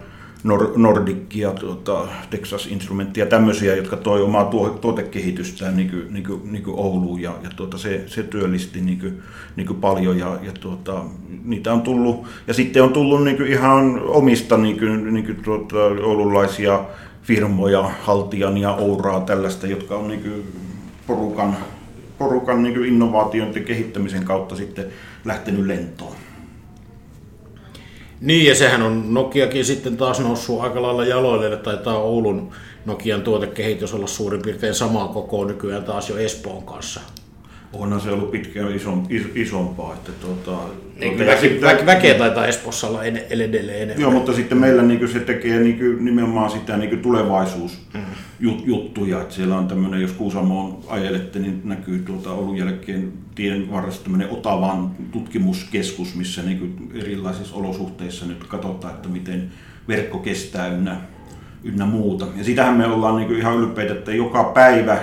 Nor- 0.43 0.72
Nordickia, 0.75 1.51
tuota, 1.51 2.08
Texas 2.29 2.67
Instrumenttia, 2.67 3.25
tämmöisiä, 3.25 3.75
jotka 3.75 3.98
toi 3.98 4.22
omaa 4.22 4.46
tuo, 4.46 4.69
tuotekehitystään 4.69 5.77
niin 5.77 5.89
kuin, 5.89 6.13
niin 6.13 6.24
kuin, 6.24 6.51
niin 6.51 6.63
kuin 6.63 6.79
Ouluun 6.79 7.22
ja, 7.22 7.34
ja 7.43 7.50
tuota, 7.55 7.77
se, 7.77 8.03
se 8.08 8.24
työllisti 8.24 8.81
niin 8.81 9.00
kuin, 9.00 9.22
niin 9.55 9.67
kuin 9.67 9.81
paljon 9.81 10.19
ja, 10.19 10.39
ja 10.41 10.51
tuota, 10.60 11.03
niitä 11.43 11.74
on 11.74 11.81
tullut 11.81 12.25
ja 12.48 12.53
sitten 12.53 12.84
on 12.84 12.93
tullut 12.93 13.24
niin 13.24 13.38
kuin 13.38 13.50
ihan 13.50 14.01
omista 14.05 14.58
niin 14.58 14.79
kuin, 14.79 15.13
niin 15.13 15.25
kuin 15.25 15.43
tuota, 15.43 15.77
oululaisia 16.03 16.79
firmoja, 17.24 17.91
Haltian 18.01 18.58
ja 18.58 18.74
Ouraa 18.75 19.22
tällaista, 19.22 19.67
jotka 19.67 19.96
on 19.96 20.08
niin 20.08 20.22
kuin 20.22 20.43
porukan, 21.08 21.58
porukan 22.17 22.63
niin 22.63 22.75
kuin 22.75 22.88
innovaation 22.88 23.55
ja 23.55 23.63
kehittämisen 23.63 24.25
kautta 24.25 24.55
sitten 24.55 24.86
lähtenyt 25.25 25.65
lentoon. 25.65 26.15
Niin, 28.21 28.45
ja 28.45 28.55
sehän 28.55 28.81
on 28.81 29.13
Nokiakin 29.13 29.65
sitten 29.65 29.97
taas 29.97 30.19
noussut 30.19 30.61
aika 30.61 30.81
lailla 30.81 31.05
jaloille, 31.05 31.57
taitaa 31.57 31.97
Oulun 31.97 32.51
Nokian 32.85 33.21
tuotekehitys 33.21 33.93
olla 33.93 34.07
suurin 34.07 34.41
piirtein 34.41 34.73
samaa 34.73 35.07
kokoa 35.07 35.45
nykyään 35.45 35.83
taas 35.83 36.09
jo 36.09 36.17
Espoon 36.17 36.63
kanssa. 36.63 37.01
Onhan 37.73 38.01
se 38.01 38.11
ollut 38.11 38.31
pitkään 38.31 38.75
isom, 38.75 39.05
is, 39.09 39.23
isompaa. 39.35 39.93
Että 39.93 40.11
tuota, 40.11 40.61
niin, 40.99 41.17
tuota, 41.17 41.31
väke, 41.31 41.41
sitten, 41.41 41.61
väke, 41.61 41.85
väkeä 41.85 42.13
taitaa 42.13 42.47
Espoossa 42.47 42.88
olla 42.88 43.03
en, 43.03 43.17
edelleen 43.29 43.81
enemmän. 43.81 44.01
Joo, 44.01 44.11
mutta 44.11 44.33
sitten 44.33 44.57
meillä 44.57 44.81
niin 44.81 45.07
se 45.07 45.19
tekee 45.19 45.59
niin 45.59 46.05
nimenomaan 46.05 46.51
sitä 46.51 46.77
niin 46.77 46.99
tulevaisuusjuttuja. 46.99 48.03
Mm. 48.03 48.28
Että 49.22 49.36
siellä 49.36 49.58
on 49.58 49.67
tämmöinen, 49.67 50.01
jos 50.01 50.12
Kuusamoon 50.12 50.79
ajelette, 50.88 51.39
niin 51.39 51.62
näkyy 51.63 52.00
tuota 52.00 52.31
Oulun 52.31 52.58
jälkeen 52.58 53.13
tien 53.36 53.72
varressa 53.72 54.03
tämmöinen 54.03 54.29
Otavan 54.29 54.91
tutkimuskeskus, 55.12 56.15
missä 56.15 56.41
niin 56.41 56.91
erilaisissa 56.93 57.55
olosuhteissa 57.55 58.25
nyt 58.25 58.43
katsotaan, 58.43 58.93
että 58.93 59.10
miten 59.10 59.51
verkko 59.88 60.17
kestää 60.17 60.67
ynnä, 60.67 61.01
ynnä 61.63 61.86
muuta. 61.86 62.27
Ja 62.36 62.43
sitähän 62.43 62.77
me 62.77 62.86
ollaan 62.86 63.15
niin 63.15 63.38
ihan 63.38 63.58
ylpeitä, 63.58 63.93
että 63.93 64.12
joka 64.12 64.43
päivä 64.43 65.00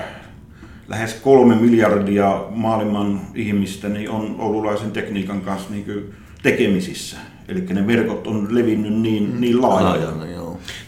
lähes 0.88 1.14
kolme 1.14 1.54
miljardia 1.54 2.44
maailman 2.50 3.20
ihmistä 3.34 3.88
niin 3.88 4.10
on 4.10 4.36
oululaisen 4.38 4.90
tekniikan 4.90 5.40
kanssa 5.40 5.70
niin 5.70 6.14
tekemisissä. 6.42 7.16
Eli 7.48 7.60
ne 7.60 7.86
verkot 7.86 8.26
on 8.26 8.48
levinnyt 8.50 8.92
niin, 8.92 9.32
mm. 9.32 9.40
niin 9.40 9.62
laajalla. 9.62 10.26
joo. 10.26 10.35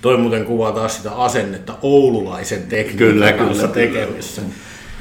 Toi 0.03 0.17
muuten 0.17 0.45
kuvaa 0.45 0.73
taas 0.73 0.97
sitä 0.97 1.11
asennetta 1.13 1.75
oululaisen 1.83 2.63
tekniikan 2.63 2.97
kyllä, 2.97 3.33
kanssa 3.33 3.69
kyllä. 3.69 3.75
tekemissä. 3.75 4.43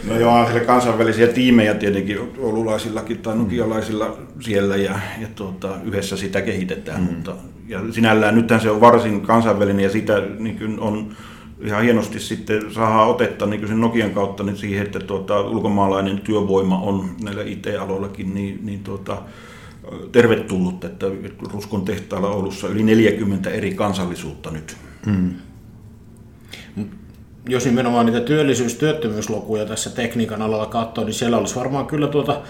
No 0.03 0.19
joo, 0.19 0.34
on 0.34 0.48
kansainvälisiä 0.65 1.27
tiimejä 1.27 1.74
tietenkin 1.74 2.19
oululaisillakin 2.39 3.17
tai 3.17 3.36
nukialaisilla 3.36 4.17
siellä 4.39 4.75
ja, 4.75 5.00
ja 5.22 5.27
tuota, 5.36 5.69
yhdessä 5.84 6.17
sitä 6.17 6.41
kehitetään. 6.41 7.01
Mm. 7.01 7.05
Mutta, 7.05 7.36
ja 7.67 7.79
sinällään 7.91 8.36
nythän 8.36 8.62
se 8.62 8.72
on 8.72 8.81
varsin 8.81 9.22
kansainvälinen 9.22 9.84
ja 9.84 9.89
sitä 9.89 10.22
niin 10.39 10.79
on 10.79 11.15
ihan 11.63 11.84
hienosti 11.84 12.19
sitten 12.19 12.74
saadaan 12.74 13.07
otetta 13.07 13.46
niin 13.46 13.67
sen 13.67 13.81
Nokian 13.81 14.12
kautta 14.12 14.43
niin 14.43 14.57
siihen, 14.57 14.86
että 14.86 15.00
tuota, 15.00 15.41
ulkomaalainen 15.41 16.19
työvoima 16.19 16.79
on 16.79 17.10
näillä 17.24 17.43
IT-aloillakin 17.43 18.34
niin, 18.34 18.60
niin 18.63 18.79
tuota, 18.84 19.22
tervetullut, 20.12 20.84
että 20.84 21.06
Ruskon 21.53 21.86
tehtaalla 21.86 22.29
Oulussa 22.29 22.67
yli 22.67 22.84
40 22.84 23.50
eri 23.50 23.74
kansallisuutta 23.74 24.51
nyt. 24.51 24.77
Hmm. 25.06 25.34
Jos 27.50 27.65
nimenomaan 27.65 28.06
niitä 28.06 28.20
työllisyys-työttömyyslukuja 28.22 29.65
tässä 29.65 29.89
tekniikan 29.89 30.41
alalla 30.41 30.65
katsoo, 30.65 31.03
niin 31.03 31.13
siellä 31.13 31.38
olisi 31.38 31.56
varmaan 31.56 31.88
kyllä 31.88 32.08
tuota 32.08 32.41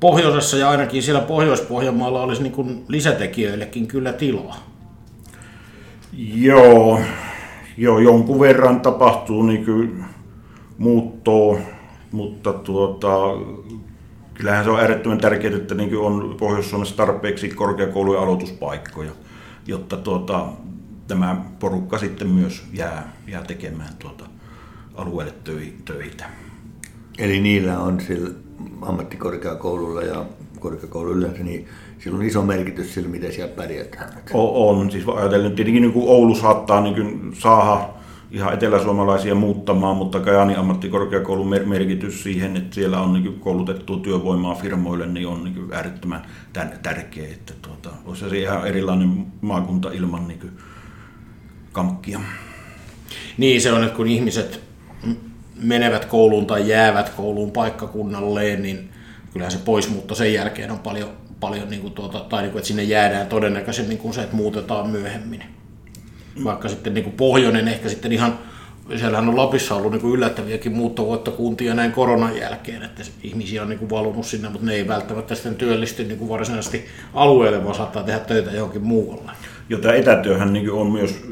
pohjoisessa 0.00 0.56
ja 0.56 0.70
ainakin 0.70 1.02
siellä 1.02 1.20
Pohjois-Pohjanmaalla 1.20 2.22
olisi 2.22 2.42
niin 2.42 2.52
kuin 2.52 2.84
lisätekijöillekin 2.88 3.86
kyllä 3.86 4.12
tilaa. 4.12 4.56
Joo, 6.34 7.00
Joo, 7.78 7.98
jonkun 7.98 8.40
verran 8.40 8.80
tapahtuu 8.80 9.42
niin 9.42 9.64
kuin 9.64 10.04
muuttoa, 10.78 11.58
mutta 12.12 12.52
tuota, 12.52 13.08
kyllähän 14.38 14.64
se 14.64 14.70
on 14.70 14.80
äärettömän 14.80 15.18
tärkeää, 15.18 15.56
että 15.56 15.74
niin 15.74 15.98
on 15.98 16.36
Pohjois-Suomessa 16.38 16.96
tarpeeksi 16.96 17.48
korkeakoulujen 17.48 18.22
aloituspaikkoja, 18.22 19.10
jotta 19.66 19.96
tuota, 19.96 20.46
tämä 21.08 21.44
porukka 21.58 21.98
sitten 21.98 22.28
myös 22.28 22.64
jää, 22.72 23.12
jää 23.26 23.44
tekemään 23.44 23.94
tuota 23.98 24.24
alueelle 24.94 25.34
töitä. 25.84 26.24
Eli 27.18 27.40
niillä 27.40 27.78
on 27.78 28.00
sillä 28.00 28.30
ammattikorkeakoululla 28.82 30.02
ja 30.02 30.24
korkeakouluilla 30.60 31.28
niin 31.28 31.68
sillä 31.98 32.18
on 32.18 32.24
iso 32.24 32.42
merkitys 32.42 32.94
sillä, 32.94 33.08
miten 33.08 33.32
siellä 33.32 33.54
pärjätään. 33.56 34.12
On, 34.32 34.78
on. 34.78 34.90
siis 34.90 35.08
ajatellen 35.08 35.52
tietenkin 35.52 35.82
niin 35.82 35.92
kuin 35.92 36.08
Oulu 36.08 36.34
saattaa 36.34 36.80
niin 36.80 36.94
kuin 36.94 37.36
saada 37.38 37.88
ihan 38.30 38.54
eteläsuomalaisia 38.54 39.34
muuttamaan, 39.34 39.96
mutta 39.96 40.20
Kajani 40.20 40.56
ammattikorkeakoulun 40.56 41.48
merkitys 41.48 42.22
siihen, 42.22 42.56
että 42.56 42.74
siellä 42.74 43.00
on 43.00 43.12
niin 43.12 43.40
koulutettu 43.40 43.96
työvoimaa 43.96 44.54
firmoille, 44.54 45.06
niin 45.06 45.28
on 45.28 45.44
niin 45.44 45.72
äärettömän 45.72 46.22
tärkeä. 46.82 47.28
Että 47.28 47.52
tuota, 47.62 47.90
olisi 48.04 48.30
se 48.30 48.38
ihan 48.38 48.66
erilainen 48.66 49.26
maakunta 49.40 49.90
ilman 49.92 50.28
niin 50.28 50.50
kankkia. 51.72 52.20
Niin, 53.38 53.60
se 53.60 53.72
on, 53.72 53.84
että 53.84 53.96
kun 53.96 54.06
ihmiset 54.06 54.60
menevät 55.62 56.04
kouluun 56.04 56.46
tai 56.46 56.68
jäävät 56.68 57.08
kouluun 57.08 57.50
paikkakunnalleen, 57.50 58.62
niin 58.62 58.88
kyllähän 59.32 59.52
se 59.52 59.58
poismuutto 59.58 60.14
sen 60.14 60.34
jälkeen 60.34 60.70
on 60.70 60.78
paljon 60.78 61.08
paljon, 61.40 61.70
niin 61.70 61.82
kuin 61.82 61.92
tuota, 61.92 62.20
tai 62.20 62.42
niin 62.42 62.52
kuin, 62.52 62.58
että 62.60 62.68
sinne 62.68 62.82
jäädään 62.82 63.26
todennäköisemmin 63.26 63.98
kuin 63.98 64.14
se, 64.14 64.22
että 64.22 64.36
muutetaan 64.36 64.90
myöhemmin. 64.90 65.42
Vaikka 66.44 66.68
sitten 66.68 66.94
niin 66.94 67.04
kuin 67.04 67.16
pohjoinen 67.16 67.68
ehkä 67.68 67.88
sitten 67.88 68.12
ihan, 68.12 68.38
siellähän 68.96 69.28
on 69.28 69.36
Lapissa 69.36 69.74
ollut 69.74 69.92
niin 69.92 70.00
kuin 70.00 70.14
yllättäviäkin 70.14 70.72
muuttovoittokuntia 70.72 71.74
näin 71.74 71.92
koronan 71.92 72.36
jälkeen, 72.36 72.82
että 72.82 73.02
ihmisiä 73.22 73.62
on 73.62 73.68
niin 73.68 73.78
kuin 73.78 73.90
valunut 73.90 74.26
sinne, 74.26 74.48
mutta 74.48 74.66
ne 74.66 74.74
ei 74.74 74.88
välttämättä 74.88 75.34
sitten 75.34 75.54
työllisty 75.54 76.04
niin 76.04 76.18
kuin 76.18 76.28
varsinaisesti 76.28 76.84
alueelle, 77.14 77.64
vaan 77.64 77.74
saattaa 77.74 78.02
tehdä 78.02 78.18
töitä 78.18 78.50
johonkin 78.50 78.82
muualle. 78.82 79.32
Jo 79.68 79.78
tämä 79.78 79.94
etätyöhän 79.94 80.52
niin 80.52 80.72
on 80.72 80.92
myös 80.92 81.24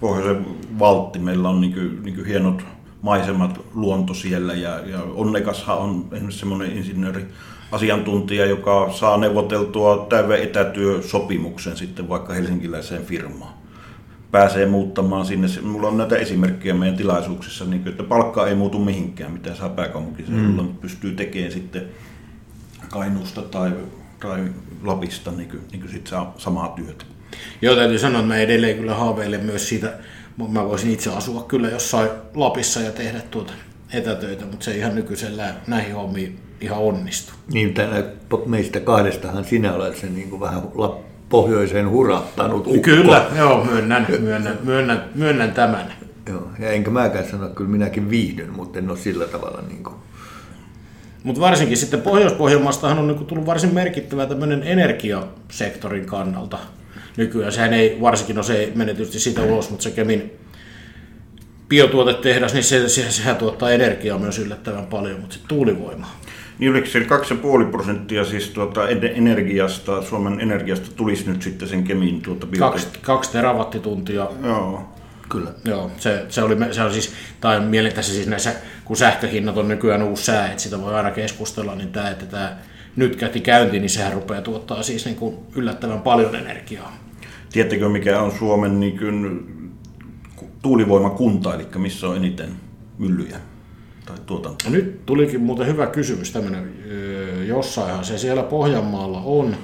pohjoisen 0.00 0.46
valtti. 0.78 1.18
Meillä 1.18 1.48
on 1.48 1.60
niin 1.60 1.72
kuin, 1.72 2.02
niin 2.02 2.14
kuin 2.14 2.26
hienot 2.26 2.62
maisemat, 3.02 3.60
luonto 3.74 4.14
siellä 4.14 4.54
ja, 4.54 4.80
ja 4.86 5.02
onnekashan 5.14 5.78
on 5.78 6.08
esimerkiksi 6.12 6.38
semmoinen 6.38 6.76
insinööri 6.76 7.26
asiantuntija, 7.72 8.46
joka 8.46 8.90
saa 8.92 9.16
neuvoteltua 9.16 10.06
täyden 10.08 10.42
etätyösopimuksen 10.42 11.76
sitten 11.76 12.08
vaikka 12.08 12.32
helsinkiläiseen 12.32 13.04
firmaan. 13.04 13.54
Pääsee 14.32 14.66
muuttamaan 14.66 15.26
sinne. 15.26 15.48
Mulla 15.62 15.88
on 15.88 15.98
näitä 15.98 16.16
esimerkkejä 16.16 16.74
meidän 16.74 16.96
tilaisuuksissa, 16.96 17.64
niin 17.64 17.88
että 17.88 18.02
palkka 18.02 18.46
ei 18.46 18.54
muutu 18.54 18.78
mihinkään, 18.78 19.32
mitä 19.32 19.54
saa 19.54 19.68
pääkaupunkiseudulla, 19.68 20.62
mm. 20.62 20.76
pystyy 20.76 21.12
tekemään 21.12 21.52
sitten 21.52 21.82
Kainuusta 22.90 23.42
tai, 23.42 23.72
tai 24.20 24.44
Lapista 24.82 25.30
niin 25.30 25.48
kuin, 25.48 25.60
niin 25.72 25.80
kuin 25.80 25.92
sit 25.92 26.06
saa 26.06 26.34
samaa 26.38 26.68
työtä. 26.68 27.04
Joo, 27.62 27.76
täytyy 27.76 27.98
sanoa, 27.98 28.20
että 28.20 28.34
mä 28.34 28.36
edelleen 28.36 28.76
kyllä 28.76 28.94
haaveilen 28.94 29.44
myös 29.44 29.68
siitä, 29.68 29.98
mä 30.48 30.64
voisin 30.64 30.90
itse 30.90 31.10
asua 31.10 31.42
kyllä 31.42 31.68
jossain 31.68 32.10
Lapissa 32.34 32.80
ja 32.80 32.92
tehdä 32.92 33.20
tuota 33.20 33.52
etätöitä, 33.92 34.44
mutta 34.44 34.64
se 34.64 34.70
ei 34.70 34.78
ihan 34.78 34.94
nykyisellä 34.94 35.54
näihin 35.66 35.94
hommiin 35.94 36.38
ihan 36.60 36.78
onnistu. 36.78 37.32
Niin, 37.52 37.74
tänä, 37.74 38.04
meistä 38.46 38.80
kahdestahan 38.80 39.44
sinä 39.44 39.74
olet 39.74 39.96
sen 39.96 40.14
niin 40.14 40.30
kuin 40.30 40.40
vähän 40.40 40.62
pohjoiseen 41.32 41.90
hurattanut 41.90 42.66
ukko. 42.66 42.82
Kyllä, 42.82 43.26
joo, 43.36 43.64
myönnän, 43.64 44.06
myönnän, 44.20 44.58
myönnän, 44.62 45.04
myönnän 45.14 45.52
tämän. 45.52 45.92
Joo, 46.28 46.48
ja 46.58 46.70
enkä 46.70 46.90
mäkään 46.90 47.30
sano, 47.30 47.48
kyllä 47.48 47.70
minäkin 47.70 48.10
viihdyn, 48.10 48.50
mutta 48.50 48.78
en 48.78 48.90
ole 48.90 48.98
sillä 48.98 49.26
tavalla 49.26 49.62
niin 49.68 49.84
kuin... 49.84 49.94
Mutta 51.24 51.40
varsinkin 51.40 51.76
sitten 51.76 52.02
Pohjois-Pohjanmaastahan 52.02 52.98
on 52.98 53.06
niin 53.06 53.26
tullut 53.26 53.46
varsin 53.46 53.74
merkittävä 53.74 54.26
tämmöinen 54.26 54.62
energiasektorin 54.62 56.06
kannalta 56.06 56.58
nykyään. 57.16 57.52
Sehän 57.52 57.72
ei 57.72 57.98
varsinkin, 58.00 58.36
no 58.36 58.42
se 58.42 58.54
ei 58.54 58.72
mene 58.74 58.94
tietysti 58.94 59.20
siitä 59.20 59.42
ulos, 59.42 59.70
mutta 59.70 59.82
se 59.82 59.90
Kemin 59.90 60.32
biotuotetehdas, 61.68 62.54
niin 62.54 62.64
se, 62.64 62.88
se, 62.88 63.10
sehän 63.10 63.36
tuottaa 63.36 63.70
energiaa 63.70 64.18
myös 64.18 64.38
yllättävän 64.38 64.86
paljon, 64.86 65.20
mutta 65.20 65.32
sitten 65.32 65.48
tuulivoima. 65.48 66.06
Niin 66.62 66.72
oliko 66.72 66.86
se 66.86 66.98
2,5 66.98 67.70
prosenttia 67.70 68.24
siis 68.24 68.48
tuota 68.48 68.88
energiasta, 68.88 70.02
Suomen 70.02 70.40
energiasta 70.40 70.96
tulisi 70.96 71.30
nyt 71.30 71.42
sitten 71.42 71.68
sen 71.68 71.84
Kemin 71.84 72.22
tuota 72.22 72.46
kaksi, 72.58 72.86
kaksi 73.02 73.32
terawattituntia. 73.32 74.28
Joo. 74.44 74.88
Kyllä. 75.28 75.50
Joo, 75.64 75.90
se, 75.98 76.26
se, 76.28 76.42
oli, 76.42 76.56
se 76.72 76.82
on 76.82 76.92
siis, 76.92 77.12
tai 77.40 77.60
mielen 77.60 77.92
tässä 77.92 78.14
siis 78.14 78.26
näissä, 78.26 78.54
kun 78.84 78.96
sähköhinnat 78.96 79.56
on 79.56 79.68
nykyään 79.68 80.02
uusi 80.02 80.24
sää, 80.24 80.46
että 80.46 80.62
sitä 80.62 80.80
voi 80.80 80.94
aina 80.94 81.10
keskustella, 81.10 81.74
niin 81.74 81.92
tämä, 81.92 82.10
että 82.10 82.26
tämä 82.26 82.56
nyt 82.96 83.16
käti 83.16 83.40
käyntiin, 83.40 83.80
niin 83.80 83.90
sehän 83.90 84.12
rupeaa 84.12 84.42
tuottaa 84.42 84.82
siis 84.82 85.04
niin 85.04 85.16
kuin 85.16 85.36
yllättävän 85.54 86.00
paljon 86.00 86.34
energiaa. 86.34 86.96
Tiedättekö, 87.52 87.88
mikä 87.88 88.20
on 88.20 88.32
Suomen 88.32 88.80
niin 88.80 88.98
kuin, 88.98 89.46
tuulivoimakunta, 90.62 91.54
eli 91.54 91.66
missä 91.76 92.08
on 92.08 92.16
eniten 92.16 92.48
myllyjä 92.98 93.51
tai 94.06 94.16
tuotantoa? 94.26 94.70
No 94.70 94.76
nyt 94.76 95.06
tulikin 95.06 95.40
muuten 95.40 95.66
hyvä 95.66 95.86
kysymys 95.86 96.32
tämmöinen. 96.32 96.72
Jossainhan 97.46 98.04
se 98.04 98.18
siellä 98.18 98.42
Pohjanmaalla 98.42 99.22
on. 99.24 99.56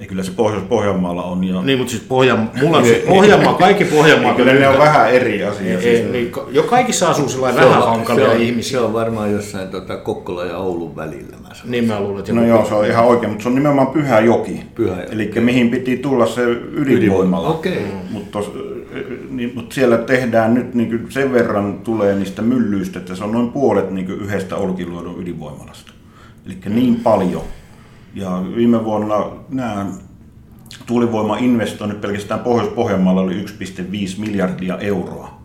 Ja 0.00 0.06
kyllä 0.06 0.22
se 0.22 0.30
Pohjois-Pohjanmaalla 0.36 1.22
on. 1.22 1.44
Ja... 1.44 1.62
Niin, 1.62 1.78
mutta 1.78 1.90
siis 1.90 2.02
Pohjan, 2.02 2.50
mulla 2.62 2.78
on 2.78 2.84
siis 2.84 2.98
Pohjanmaa, 2.98 3.54
kaikki 3.54 3.84
Pohjanmaa. 3.84 4.34
Kyllä 4.34 4.52
ne 4.52 4.68
on 4.68 4.78
vähän 4.78 5.10
eri 5.10 5.44
asia. 5.44 5.78
Ei, 5.78 6.04
niin, 6.04 6.32
jo 6.50 6.62
kaikissa 6.62 7.10
asuu 7.10 7.28
sellainen 7.28 7.64
vähän 7.64 7.82
hankalia 7.82 8.26
se 8.26 8.30
on, 8.34 8.40
ihmisiä. 8.40 8.70
Se 8.78 8.84
on 8.84 8.92
varmaan 8.92 9.32
jossain 9.32 9.68
tota, 9.68 9.96
Kokkola 9.96 10.44
ja 10.44 10.56
Oulun 10.58 10.96
välillä. 10.96 11.36
Mä 11.42 11.48
niin 11.64 11.84
mä 11.84 12.00
luulen, 12.00 12.18
että 12.18 12.32
No 12.32 12.40
joku- 12.42 12.50
joo, 12.56 12.68
se 12.68 12.74
on 12.74 12.86
ihan 12.86 13.04
oikein, 13.04 13.30
mutta 13.30 13.42
se 13.42 13.48
on 13.48 13.54
nimenomaan 13.54 13.86
Pyhä 13.86 14.20
joki. 14.20 14.62
Pyhä 14.74 15.00
joki. 15.00 15.12
Eli 15.12 15.32
mihin 15.40 15.70
piti 15.70 15.96
tulla 15.96 16.26
se 16.26 16.42
ydinvoimala. 16.72 17.48
Okei. 17.48 17.86
Mutta 18.10 18.38
niin, 19.36 19.52
mut 19.54 19.72
siellä 19.72 19.98
tehdään 19.98 20.54
nyt 20.54 20.74
niin 20.74 21.06
sen 21.08 21.32
verran 21.32 21.78
tulee 21.78 22.14
niistä 22.14 22.42
myllyistä, 22.42 22.98
että 22.98 23.14
se 23.14 23.24
on 23.24 23.32
noin 23.32 23.52
puolet 23.52 23.90
niin 23.90 24.10
yhdestä 24.10 24.56
Olkiluodon 24.56 25.20
ydinvoimalasta. 25.22 25.92
Eli 26.46 26.56
niin 26.66 26.96
paljon. 26.96 27.42
Ja 28.14 28.44
viime 28.56 28.84
vuonna 28.84 29.26
nämä 29.48 29.86
tuulivoimainvestoinnit 30.86 32.00
pelkästään 32.00 32.40
Pohjois-Pohjanmaalla 32.40 33.20
oli 33.20 33.44
1,5 33.44 34.20
miljardia 34.20 34.78
euroa. 34.78 35.40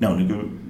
Ne 0.00 0.08
on 0.08 0.16
niin 0.16 0.28
kuin 0.28 0.60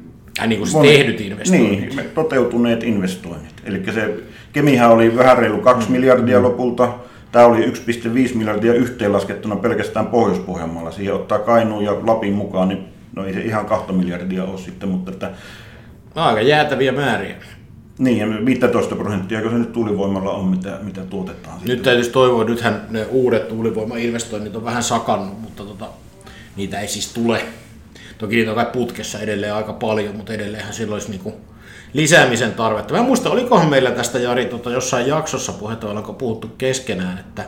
Ai 0.40 0.48
niin 0.48 0.58
kuin 0.58 0.68
se 0.68 0.76
Moni- 0.76 0.88
tehdyt 0.88 1.20
investoinnit. 1.20 1.96
Niin, 1.96 2.10
toteutuneet 2.14 2.82
investoinnit. 2.82 3.54
Eli 3.64 3.82
se 3.94 4.14
Kemihän 4.52 4.90
oli 4.90 5.16
vähän 5.16 5.38
reilu 5.38 5.58
2 5.58 5.88
Mm. 5.88 5.92
miljardia 5.92 6.42
lopulta. 6.42 6.94
Tämä 7.32 7.44
oli 7.46 7.66
1,5 7.66 8.34
miljardia 8.36 8.74
yhteenlaskettuna 8.74 9.56
pelkästään 9.56 10.06
Pohjois-Pohjanmaalla. 10.06 10.90
Siihen 10.90 11.14
ottaa 11.14 11.38
Kainuun 11.38 11.84
ja 11.84 11.92
Lapin 12.06 12.32
mukaan, 12.32 12.68
niin 12.68 12.84
no 13.16 13.24
ei 13.26 13.32
se 13.34 13.40
ihan 13.40 13.66
2 13.66 13.92
miljardia 13.92 14.44
ole 14.44 14.58
sitten, 14.58 14.88
mutta 14.88 15.10
että, 15.10 15.30
No, 16.14 16.22
aika 16.22 16.40
jäätäviä 16.40 16.92
määriä. 16.92 17.36
niin, 17.98 18.18
ja 18.18 18.26
15 18.46 18.96
prosenttia, 18.96 19.42
kun 19.42 19.50
se 19.50 19.58
nyt 19.58 19.72
tuulivoimalla 19.72 20.30
on, 20.32 20.44
mitä, 20.44 20.78
mitä 20.82 21.00
tuotetaan. 21.00 21.54
Nyt 21.54 21.66
sitten. 21.66 21.84
täytyisi 21.84 22.10
toivoa, 22.10 22.44
nythän 22.44 22.86
ne 22.90 23.04
uudet 23.10 23.48
tuulivoimainvestoinnit 23.48 24.56
on 24.56 24.64
vähän 24.64 24.82
sakannut, 24.82 25.40
mutta 25.40 25.62
tota, 25.64 25.86
niitä 26.56 26.80
ei 26.80 26.88
siis 26.88 27.12
tule. 27.12 27.42
Toki 28.18 28.36
niitä 28.36 28.50
on 28.50 28.56
kai 28.56 28.66
putkessa 28.72 29.18
edelleen 29.18 29.54
aika 29.54 29.72
paljon, 29.72 30.16
mutta 30.16 30.32
edelleenhän 30.32 30.72
sillä 30.74 30.94
olisi 30.94 31.10
niinku 31.10 31.34
lisäämisen 31.92 32.52
tarvetta. 32.52 32.94
Mä 32.94 33.00
en 33.00 33.06
muista, 33.06 33.30
olikohan 33.30 33.68
meillä 33.68 33.90
tästä 33.90 34.18
Jari 34.18 34.44
tota, 34.44 34.70
jossain 34.70 35.06
jaksossa 35.06 35.52
puhetta, 35.52 35.88
ollaanko 35.88 36.12
puhuttu 36.12 36.48
keskenään, 36.58 37.18
että 37.18 37.44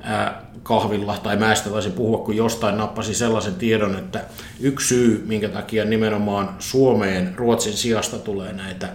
ää, 0.00 0.42
kahvilla, 0.62 1.18
tai 1.22 1.36
mä 1.36 1.54
sitä 1.54 1.70
taisin 1.70 1.92
puhua, 1.92 2.18
kun 2.18 2.36
jostain 2.36 2.76
nappasi 2.76 3.14
sellaisen 3.14 3.54
tiedon, 3.54 3.96
että 3.98 4.20
yksi 4.60 4.88
syy, 4.88 5.24
minkä 5.26 5.48
takia 5.48 5.84
nimenomaan 5.84 6.56
Suomeen 6.58 7.34
Ruotsin 7.36 7.72
sijasta 7.72 8.18
tulee 8.18 8.52
näitä 8.52 8.88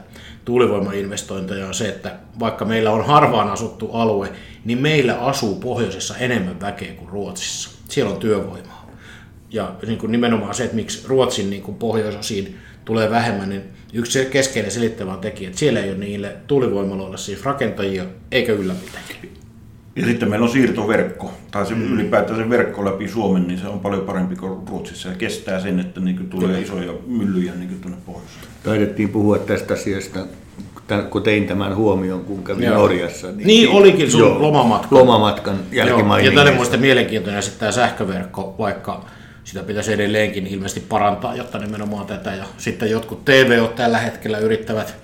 tuulivoimainvestointeja 0.46 1.68
on 1.68 1.74
se, 1.74 1.90
että 1.90 2.16
vaikka 2.40 2.66
meillä 2.66 2.92
on 2.92 3.06
harvaan 3.06 3.50
asuttu 3.50 3.92
alue, 3.92 4.32
niin 4.66 4.78
meillä 4.78 5.20
asuu 5.20 5.56
pohjoisessa 5.56 6.18
enemmän 6.18 6.62
väkeä 6.62 6.94
kuin 6.94 7.10
Ruotsissa. 7.10 7.70
Siellä 7.90 8.12
on 8.12 8.20
työvoimaa. 8.20 8.92
Ja 9.52 9.76
niin 9.88 10.00
kuin 10.00 10.12
nimenomaan 10.12 10.56
se, 10.56 10.64
että 10.64 10.76
miksi 10.76 11.08
Ruotsin 11.08 11.50
niin 11.50 11.64
kuin 11.64 11.78
pohjoisosiin 11.78 12.58
tulee 12.86 13.10
vähemmän, 13.10 13.50
niin 13.50 13.64
yksi 13.94 14.12
se 14.12 14.26
keskeinen 14.26 14.72
selittävä 14.72 15.18
tekijä, 15.22 15.50
että 15.50 15.60
siellä 15.60 15.80
ei 15.80 15.90
ole 15.90 15.98
niille 15.98 16.36
tuulivoimaloille 16.48 17.18
siis 17.18 17.46
rakentajia 17.46 18.06
eikä 18.32 18.54
ylläpitäjiä. 18.54 19.32
Ja 19.96 20.06
sitten 20.06 20.30
meillä 20.30 20.44
on 20.44 20.52
siirtoverkko, 20.52 21.32
tai 21.52 21.66
se 21.66 21.76
mm. 21.76 21.94
ylipäätään 21.94 22.40
se 22.40 22.50
verkko 22.50 22.86
läpi 22.86 23.08
Suomen, 23.08 23.48
niin 23.48 23.60
se 23.60 23.68
on 23.68 23.80
paljon 23.80 24.02
parempi 24.02 24.36
kuin 24.36 24.68
Ruotsissa 24.70 25.10
ja 25.10 25.16
kestää 25.16 25.60
sen, 25.60 25.80
että 25.80 26.00
niin 26.00 26.30
tulee 26.30 26.62
isoja 26.62 26.94
myllyjä 27.08 27.54
niin 27.56 27.80
tuonne 27.82 27.98
pohjoiseen. 28.06 28.46
Taidettiin 28.64 29.10
puhua 29.10 29.38
tästä 29.38 29.74
asiasta, 29.74 30.20
kun 31.10 31.24
tein 31.24 31.48
tämän 31.48 31.76
huomion, 31.76 32.26
kun 32.26 32.44
kävin 32.44 32.64
Joo. 32.64 32.78
Norjassa. 32.78 33.28
Niin 33.32 33.70
olikin 33.70 34.12
sun 34.12 34.42
lomamatka. 34.42 34.96
Lomamatkan 34.96 35.60
Joo, 35.72 36.18
ja 36.18 36.32
tälle 36.32 36.52
muista 36.52 36.78
mielenkiintoinen 36.78 37.44
sitten 37.44 37.60
tämä 37.60 37.72
sähköverkko, 37.72 38.56
vaikka 38.60 39.06
sitä 39.50 39.64
pitäisi 39.64 39.94
edelleenkin 39.94 40.48
ilmeisesti 40.48 40.80
parantaa, 40.80 41.36
jotta 41.36 41.60
nimenomaan 41.60 42.06
tätä. 42.06 42.36
Ja 42.36 42.46
sitten 42.58 42.90
jotkut 42.90 43.26
TV 43.26 43.68
tällä 43.76 43.98
hetkellä 43.98 44.38
yrittävät 44.38 44.96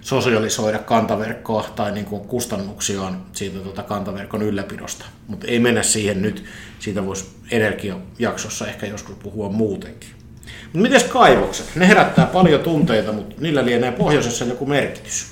sosialisoida 0.00 0.78
kantaverkkoa 0.78 1.70
tai 1.76 1.92
niin 1.92 2.04
kuin 2.04 2.22
kustannuksiaan 2.28 3.22
siitä 3.32 3.58
tuota 3.58 3.82
kantaverkon 3.82 4.42
ylläpidosta. 4.42 5.04
Mutta 5.26 5.46
ei 5.46 5.58
mennä 5.58 5.82
siihen 5.82 6.22
nyt. 6.22 6.44
Siitä 6.78 7.06
voisi 7.06 7.30
energiajaksossa 7.50 8.66
ehkä 8.66 8.86
joskus 8.86 9.16
puhua 9.22 9.48
muutenkin. 9.48 10.10
Mutta 10.62 10.78
miten 10.78 11.08
kaivokset? 11.08 11.66
Ne 11.74 11.88
herättää 11.88 12.26
paljon 12.26 12.60
tunteita, 12.60 13.12
mutta 13.12 13.34
niillä 13.38 13.64
lienee 13.64 13.92
pohjoisessa 13.92 14.44
joku 14.44 14.66
merkitys. 14.66 15.26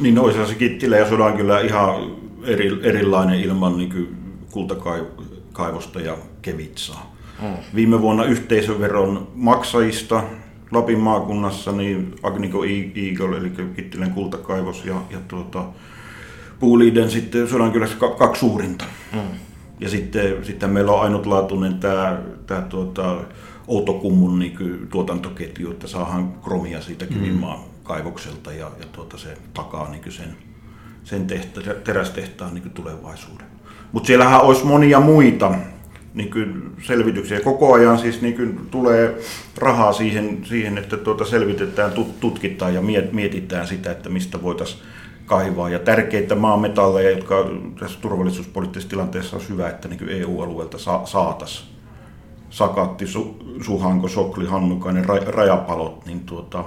Niin 0.00 0.18
olisi 0.18 0.46
se 0.46 0.54
Kittilä 0.54 0.96
ja 0.96 1.08
Sodan 1.08 1.36
kyllä 1.36 1.60
ihan 1.60 2.16
eri, 2.44 2.80
erilainen 2.82 3.40
ilman 3.40 3.76
niin 3.76 4.16
kultakaivosta 4.50 6.00
ja 6.00 6.18
kevitsaa. 6.42 7.13
Mm. 7.42 7.48
Viime 7.74 8.00
vuonna 8.00 8.24
yhteisöveron 8.24 9.28
maksajista 9.34 10.22
Lapin 10.70 11.00
maakunnassa 11.00 11.72
niin 11.72 12.14
Agnico 12.22 12.64
Eagle, 12.64 13.36
eli 13.36 13.52
Kittilän 13.76 14.10
kultakaivos 14.10 14.84
ja, 14.84 14.94
ja 15.10 15.18
tuota, 15.28 15.64
Puuliiden 16.60 17.10
sitten 17.10 17.48
Sodankylässä 17.48 17.96
ka- 17.96 18.14
kaksi 18.14 18.40
suurinta. 18.40 18.84
Mm. 19.12 19.20
Ja 19.80 19.88
sitten, 19.88 20.44
sitten 20.44 20.70
meillä 20.70 20.92
on 20.92 21.02
ainutlaatuinen 21.02 21.74
tämä, 21.74 22.18
tämä 22.46 22.60
tuota, 22.60 23.16
Outokummun 23.66 24.38
niin 24.38 24.56
kuin 24.56 24.88
tuotantoketju, 24.88 25.70
että 25.70 25.86
saadaan 25.86 26.32
kromia 26.32 26.80
siitä 26.80 27.06
Kivimaan 27.06 27.58
kaivokselta 27.82 28.52
ja, 28.52 28.70
ja 28.78 28.86
tuota, 28.92 29.18
se 29.18 29.38
takaa 29.54 29.90
niin 29.90 30.02
kuin 30.02 30.12
sen, 30.12 30.36
sen 31.04 31.26
tehtä, 31.26 31.60
terästehtaan 31.74 32.54
niin 32.54 32.70
tulevaisuuden. 32.70 33.46
Mutta 33.92 34.06
siellähän 34.06 34.40
olisi 34.40 34.64
monia 34.64 35.00
muita 35.00 35.54
niin 36.14 36.30
kuin 36.30 36.72
selvityksiä. 36.82 37.40
Koko 37.40 37.72
ajan 37.72 37.98
siis 37.98 38.22
niin 38.22 38.36
kuin 38.36 38.60
tulee 38.70 39.18
rahaa 39.58 39.92
siihen, 39.92 40.38
siihen 40.44 40.78
että 40.78 40.96
tuota 40.96 41.24
selvitetään, 41.24 41.92
tut- 41.92 42.20
tutkitaan 42.20 42.74
ja 42.74 42.80
miet- 42.80 43.12
mietitään 43.12 43.66
sitä, 43.66 43.90
että 43.92 44.08
mistä 44.08 44.42
voitaisiin 44.42 44.80
kaivaa. 45.26 45.68
Ja 45.68 45.78
tärkeitä 45.78 46.34
maametalleja, 46.34 47.10
jotka 47.10 47.50
tässä 47.80 48.00
turvallisuuspoliittisessa 48.00 48.90
tilanteessa 48.90 49.36
on 49.36 49.42
hyvä, 49.48 49.68
että 49.68 49.88
niin 49.88 50.08
EU-alueelta 50.08 50.78
sa- 50.78 51.00
saataisiin. 51.04 51.68
Sakatti, 52.50 53.04
Su- 53.04 53.64
Suhanko, 53.64 54.08
Sokli, 54.08 54.46
Hannukainen, 54.46 55.04
ra- 55.04 55.26
rajapalot, 55.28 56.06
niin 56.06 56.20
tuota, 56.20 56.64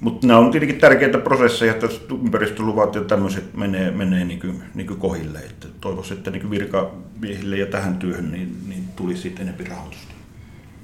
mutta 0.00 0.26
nämä 0.26 0.38
on 0.38 0.50
tietenkin 0.50 0.80
tärkeitä 0.80 1.18
prosesseja, 1.18 1.72
että 1.72 1.88
ympäristöluvat 2.24 2.94
ja 2.94 3.00
tämmöiset 3.00 3.54
menee, 3.54 3.90
menee 3.90 4.24
niin 4.24 4.40
kuin, 4.40 4.62
niin 4.74 4.86
kuin 4.86 5.00
kohille. 5.00 5.38
Että 5.38 5.66
toivoisin, 5.80 6.16
että 6.16 6.30
niin 6.30 6.50
virkamiehille 6.50 7.56
ja 7.56 7.66
tähän 7.66 7.96
työhön 7.96 8.32
niin, 8.32 8.56
niin 8.68 8.84
tulisi 8.96 9.22
siitä 9.22 9.42
enemmän 9.42 9.66
rahoitusta. 9.66 10.14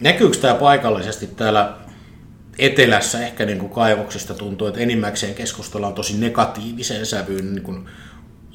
Näkyykö 0.00 0.38
tämä 0.38 0.54
paikallisesti 0.54 1.26
täällä 1.26 1.74
etelässä 2.58 3.26
ehkä 3.26 3.46
niin 3.46 3.58
kuin 3.58 3.72
kaivoksista 3.72 4.34
tuntuu, 4.34 4.66
että 4.66 4.80
enimmäkseen 4.80 5.34
keskustellaan 5.34 5.94
tosi 5.94 6.18
negatiiviseen 6.18 7.06
sävyyn, 7.06 7.54
niin 7.54 7.62
kuin 7.62 7.86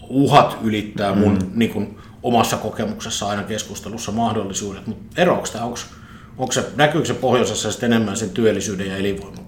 uhat 0.09 0.57
ylittää 0.63 1.15
mun 1.15 1.33
mm. 1.33 1.51
niin 1.55 1.71
kuin 1.71 1.97
omassa 2.23 2.57
kokemuksessa 2.57 3.27
aina 3.27 3.43
keskustelussa 3.43 4.11
mahdollisuudet, 4.11 4.87
mutta 4.87 5.21
eroako 5.21 5.47
tämä, 5.53 5.65
onko, 5.65 5.79
onko 6.37 6.51
se, 6.51 6.63
näkyykö 6.75 7.07
se 7.07 7.13
pohjoisessa 7.13 7.71
sitten 7.71 7.93
enemmän 7.93 8.17
sen 8.17 8.29
työllisyyden 8.29 8.87
ja 8.87 8.97
elinvoiman? 8.97 9.40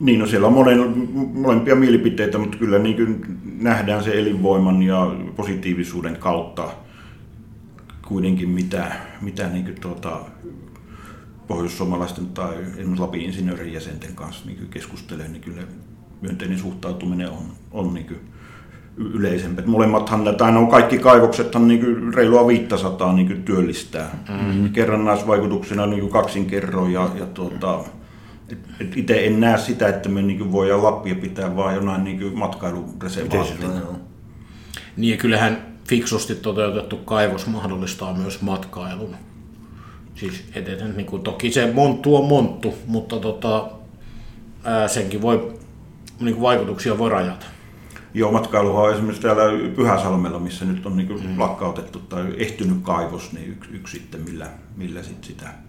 Niin, 0.00 0.18
no 0.18 0.26
siellä 0.26 0.46
on 0.46 0.52
monen, 0.52 1.08
molempia 1.34 1.74
mielipiteitä, 1.74 2.38
mutta 2.38 2.58
kyllä 2.58 2.78
niin 2.78 2.96
kuin 2.96 3.38
nähdään 3.58 4.04
se 4.04 4.18
elinvoiman 4.18 4.82
ja 4.82 5.14
positiivisuuden 5.36 6.16
kautta 6.16 6.68
kuitenkin 8.08 8.48
mitä, 8.48 8.92
mitä 9.20 9.48
niin 9.48 9.64
kuin 9.64 9.80
tuota, 9.80 10.20
pohjoissuomalaisten 11.46 12.26
tai 12.26 12.54
esimerkiksi 12.54 13.00
Lapin 13.00 13.20
insinöörin 13.20 13.72
jäsenten 13.72 14.14
kanssa 14.14 14.46
niin 14.46 14.58
kuin 14.58 14.68
keskustelee, 14.68 15.28
niin 15.28 15.42
kyllä 15.42 15.62
myönteinen 16.20 16.58
suhtautuminen 16.58 17.30
on, 17.30 17.44
on 17.72 17.94
niin 17.94 18.06
kuin 18.06 18.20
yleisempi. 18.96 19.62
Molemmathan, 19.66 20.36
tai 20.36 20.52
no 20.52 20.66
kaikki 20.66 20.98
kaivoksethan 20.98 21.68
niin 21.68 21.80
kuin 21.80 22.14
reilua 22.14 22.46
500 22.46 23.12
niin 23.12 23.26
kuin 23.26 23.42
työllistää. 23.42 24.24
Mm-hmm. 24.28 24.72
Kerrannaisvaikutuksena 24.72 25.86
niin 25.86 26.00
kuin 26.00 26.12
kaksinkerroin 26.12 26.92
ja, 26.92 27.10
ja 27.18 27.26
tuota, 27.26 27.80
et, 27.80 27.92
et 28.80 28.96
itse 28.96 29.26
en 29.26 29.40
näe 29.40 29.58
sitä, 29.58 29.88
että 29.88 30.08
me 30.08 30.22
niin 30.22 30.38
kuin 30.38 30.52
voidaan 30.52 30.82
Lappia 30.82 31.14
pitää 31.14 31.56
vaan 31.56 31.74
jonain 31.74 32.04
niin 32.04 32.20
kuin 32.20 32.38
matkailureservaattina. 32.38 33.80
Niin 34.96 35.10
ja 35.10 35.16
kyllähän 35.16 35.78
fiksusti 35.88 36.34
toteutettu 36.34 36.96
kaivos 36.96 37.46
mahdollistaa 37.46 38.14
myös 38.14 38.42
matkailun. 38.42 39.16
Siis 40.14 40.44
et, 40.54 40.68
et, 40.68 40.96
niin 40.96 41.06
kuin, 41.06 41.22
toki 41.22 41.52
se 41.52 41.72
monttu 41.72 42.16
on 42.16 42.24
monttu, 42.24 42.74
mutta 42.86 43.20
tota, 43.20 43.68
ää, 44.64 44.88
senkin 44.88 45.22
voi 45.22 45.58
niin 46.20 46.34
kuin 46.34 46.42
vaikutuksia 46.42 46.98
voi 46.98 47.10
rajata. 47.10 47.46
Joo, 48.14 48.32
matkailuhan 48.32 48.84
on 48.84 48.92
esimerkiksi 48.92 49.22
täällä 49.22 49.42
Pyhäsalmella, 49.76 50.38
missä 50.38 50.64
nyt 50.64 50.86
on 50.86 50.96
niin 50.96 51.24
mm. 51.24 51.40
lakkautettu 51.40 51.98
tai 51.98 52.34
ehtynyt 52.36 52.78
kaivos, 52.82 53.32
niin 53.32 53.48
yksi, 53.48 53.70
yksi 53.72 53.98
sitten, 53.98 54.20
millä, 54.20 54.46
millä 54.76 55.02
sit 55.02 55.24
sitä 55.24 55.65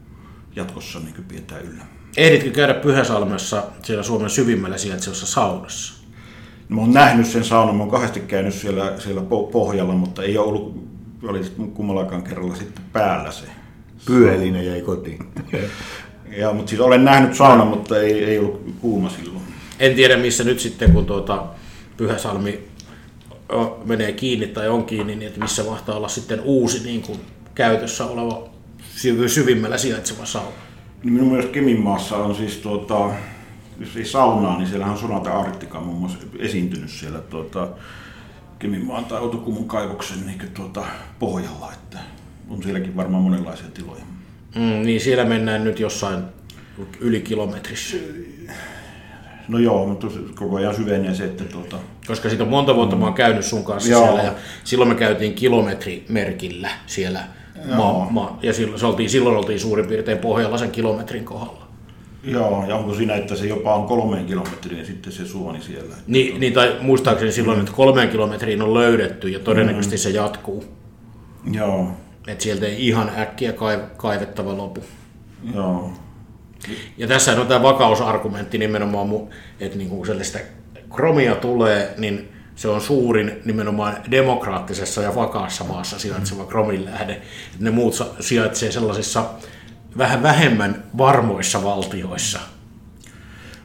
jatkossa 0.58 1.00
niin 1.00 1.26
pidetään 1.28 1.62
yllä. 1.62 1.84
Ehditkö 2.18 2.52
käydä 2.52 2.74
Pyhäsalmessa 2.74 3.64
siellä 3.84 4.04
Suomen 4.04 4.30
syvimmällä 4.30 4.78
sijaitsevassa 4.78 5.26
saunassa? 5.26 6.04
No, 6.70 6.76
mä 6.76 6.82
oon 6.82 6.94
nähnyt 6.94 7.28
sen 7.28 7.44
saunan, 7.44 7.76
mä 7.76 7.84
oon 7.84 7.92
kahdesti 7.92 8.20
käynyt 8.20 8.54
siellä, 8.54 8.94
siellä 9.00 9.22
pohjalla, 9.52 9.94
mutta 9.94 10.24
ei 10.24 10.38
ole 10.38 10.48
ollut 10.48 10.88
oli 11.24 11.42
kummallakaan 11.74 12.24
kerralla 12.24 12.56
sitten 12.56 12.84
päällä 12.94 13.32
se. 13.32 13.46
Pyölinä 14.06 14.62
jäi 14.62 14.82
kotiin. 14.82 15.20
ja, 16.40 16.54
mutta 16.54 16.70
siis 16.70 16.82
olen 16.82 17.06
nähnyt 17.06 17.36
saunan, 17.36 17.68
mutta 17.68 18.02
ei, 18.02 18.24
ei 18.24 18.40
ollut 18.40 18.74
kuuma 18.82 19.10
silloin. 19.10 19.44
En 19.80 19.96
tiedä 19.96 20.18
missä 20.18 20.44
nyt 20.44 20.60
sitten, 20.60 20.92
kun 20.92 21.06
tuota 21.06 21.46
Pyhäsalmi 21.98 22.68
menee 23.86 24.12
kiinni 24.12 24.48
tai 24.48 24.70
on 24.70 24.86
kiinni, 24.86 25.16
niin 25.16 25.28
että 25.28 25.40
missä 25.40 25.64
mahtaa 25.64 25.96
olla 25.98 26.08
sitten 26.08 26.42
uusi 26.42 26.84
niin 26.84 27.02
kuin 27.02 27.20
käytössä 27.56 28.06
oleva 28.06 28.50
syvimmällä 29.28 29.78
sijaitseva 29.78 30.26
sauna. 30.26 30.52
Niin 31.04 31.14
minun 31.14 31.30
mielestä 31.30 31.52
Keminmaassa 31.52 32.18
on 32.18 32.36
siis 32.36 32.58
tuota, 32.58 33.10
jos 33.80 33.96
ei 33.96 34.06
saunaa, 34.06 34.58
niin 34.58 34.68
siellähän 34.68 34.94
on 34.94 35.00
Sonata 35.00 35.40
Arktika 35.40 35.80
muun 35.80 35.98
muassa 35.98 36.20
esiintynyt 36.40 36.90
siellä 36.90 37.20
tuota, 37.20 37.68
Keminmaan 38.60 39.06
tai 39.06 39.22
Outokummun 39.22 39.68
kaivoksen 39.68 40.26
niin 40.26 40.52
tuota, 40.54 40.86
pohjalla, 41.20 41.74
että 41.74 42.00
on 42.50 42.64
sielläkin 42.64 42.96
varmaan 42.96 43.24
monenlaisia 43.24 43.68
tiloja. 43.74 44.04
Mm, 44.56 44.62
niin 44.62 45.02
siellä 45.02 45.26
mennään 45.26 45.64
nyt 45.64 45.80
jossain 45.80 46.24
yli 47.00 47.22
kilometrissä. 47.22 47.98
No 49.48 49.60
joo, 49.60 49.88
mutta 49.88 50.08
koko 50.36 50.56
ajan 50.56 50.76
syvenee 50.76 51.16
se, 51.16 51.24
että 51.26 51.44
tuota... 51.44 51.78
Koska 52.08 52.30
siitä 52.30 52.44
on 52.44 52.50
monta 52.50 52.76
vuotta 52.76 52.96
mm. 52.96 53.00
mä 53.00 53.06
oon 53.06 53.14
käynyt 53.14 53.46
sun 53.46 53.64
kanssa 53.64 53.92
joo. 53.92 54.04
siellä 54.04 54.24
ja 54.24 54.34
silloin 54.64 54.90
me 54.90 54.96
käytiin 54.96 55.34
kilometrimerkillä 55.34 56.70
siellä. 56.86 57.24
Maa, 57.76 58.08
maa, 58.10 58.40
ja 58.44 58.54
silloin, 58.54 58.80
se 58.80 58.86
oltiin, 58.86 59.10
silloin 59.10 59.38
oltiin 59.38 59.60
suurin 59.60 59.88
piirtein 59.88 60.18
pohjalla 60.18 60.58
sen 60.58 60.72
kilometrin 60.72 61.26
kohdalla. 61.26 61.68
Joo, 62.24 62.66
ja 62.68 62.76
onko 62.76 62.94
siinä, 62.94 63.16
että 63.16 63.36
se 63.36 63.48
jopa 63.48 63.76
on 63.76 63.88
kolmeen 63.88 64.26
kilometriin 64.26 64.86
sitten 64.86 65.14
se 65.14 65.28
suoni 65.28 65.62
siellä? 65.62 65.96
Niin, 66.08 66.40
niin 66.40 66.54
tai 66.54 66.76
muistaakseni 66.82 67.32
silloin, 67.32 67.60
että 67.60 67.72
kolmeen 67.72 68.10
kilometriin 68.10 68.62
on 68.62 68.74
löydetty 68.74 69.30
ja 69.30 69.40
todennäköisesti 69.40 69.96
mm. 69.96 70.00
se 70.00 70.10
jatkuu. 70.10 70.66
Joo. 71.52 71.92
Että 72.28 72.44
sieltä 72.44 72.66
ei 72.66 72.88
ihan 72.88 73.12
äkkiä 73.18 73.54
kaivettava 73.98 74.58
lopu. 74.58 74.84
Joo. 75.56 75.92
Ja 76.98 77.08
tässä 77.08 77.42
on 77.42 77.48
tämä 77.48 77.64
vakausargumentti 77.64 78.58
nimenomaan, 78.58 79.10
että 79.60 79.78
niin 79.78 79.90
kuin 79.90 80.06
sellaista 80.06 80.40
kromia 80.96 81.36
tulee, 81.36 81.94
niin 81.98 82.30
se 82.58 82.68
on 82.68 82.82
suurin 82.82 83.32
nimenomaan 83.46 83.98
demokraattisessa 84.12 85.02
ja 85.02 85.16
vakaassa 85.16 85.64
maassa 85.64 86.00
sijaitseva 86.00 86.46
kromin 86.46 86.86
lähde. 86.86 87.22
Ne 87.60 87.72
muut 87.72 88.04
sijaitsee 88.20 88.72
sellaisissa 88.72 89.26
vähän 89.98 90.24
vähemmän 90.24 90.84
varmoissa 90.98 91.64
valtioissa. 91.64 92.40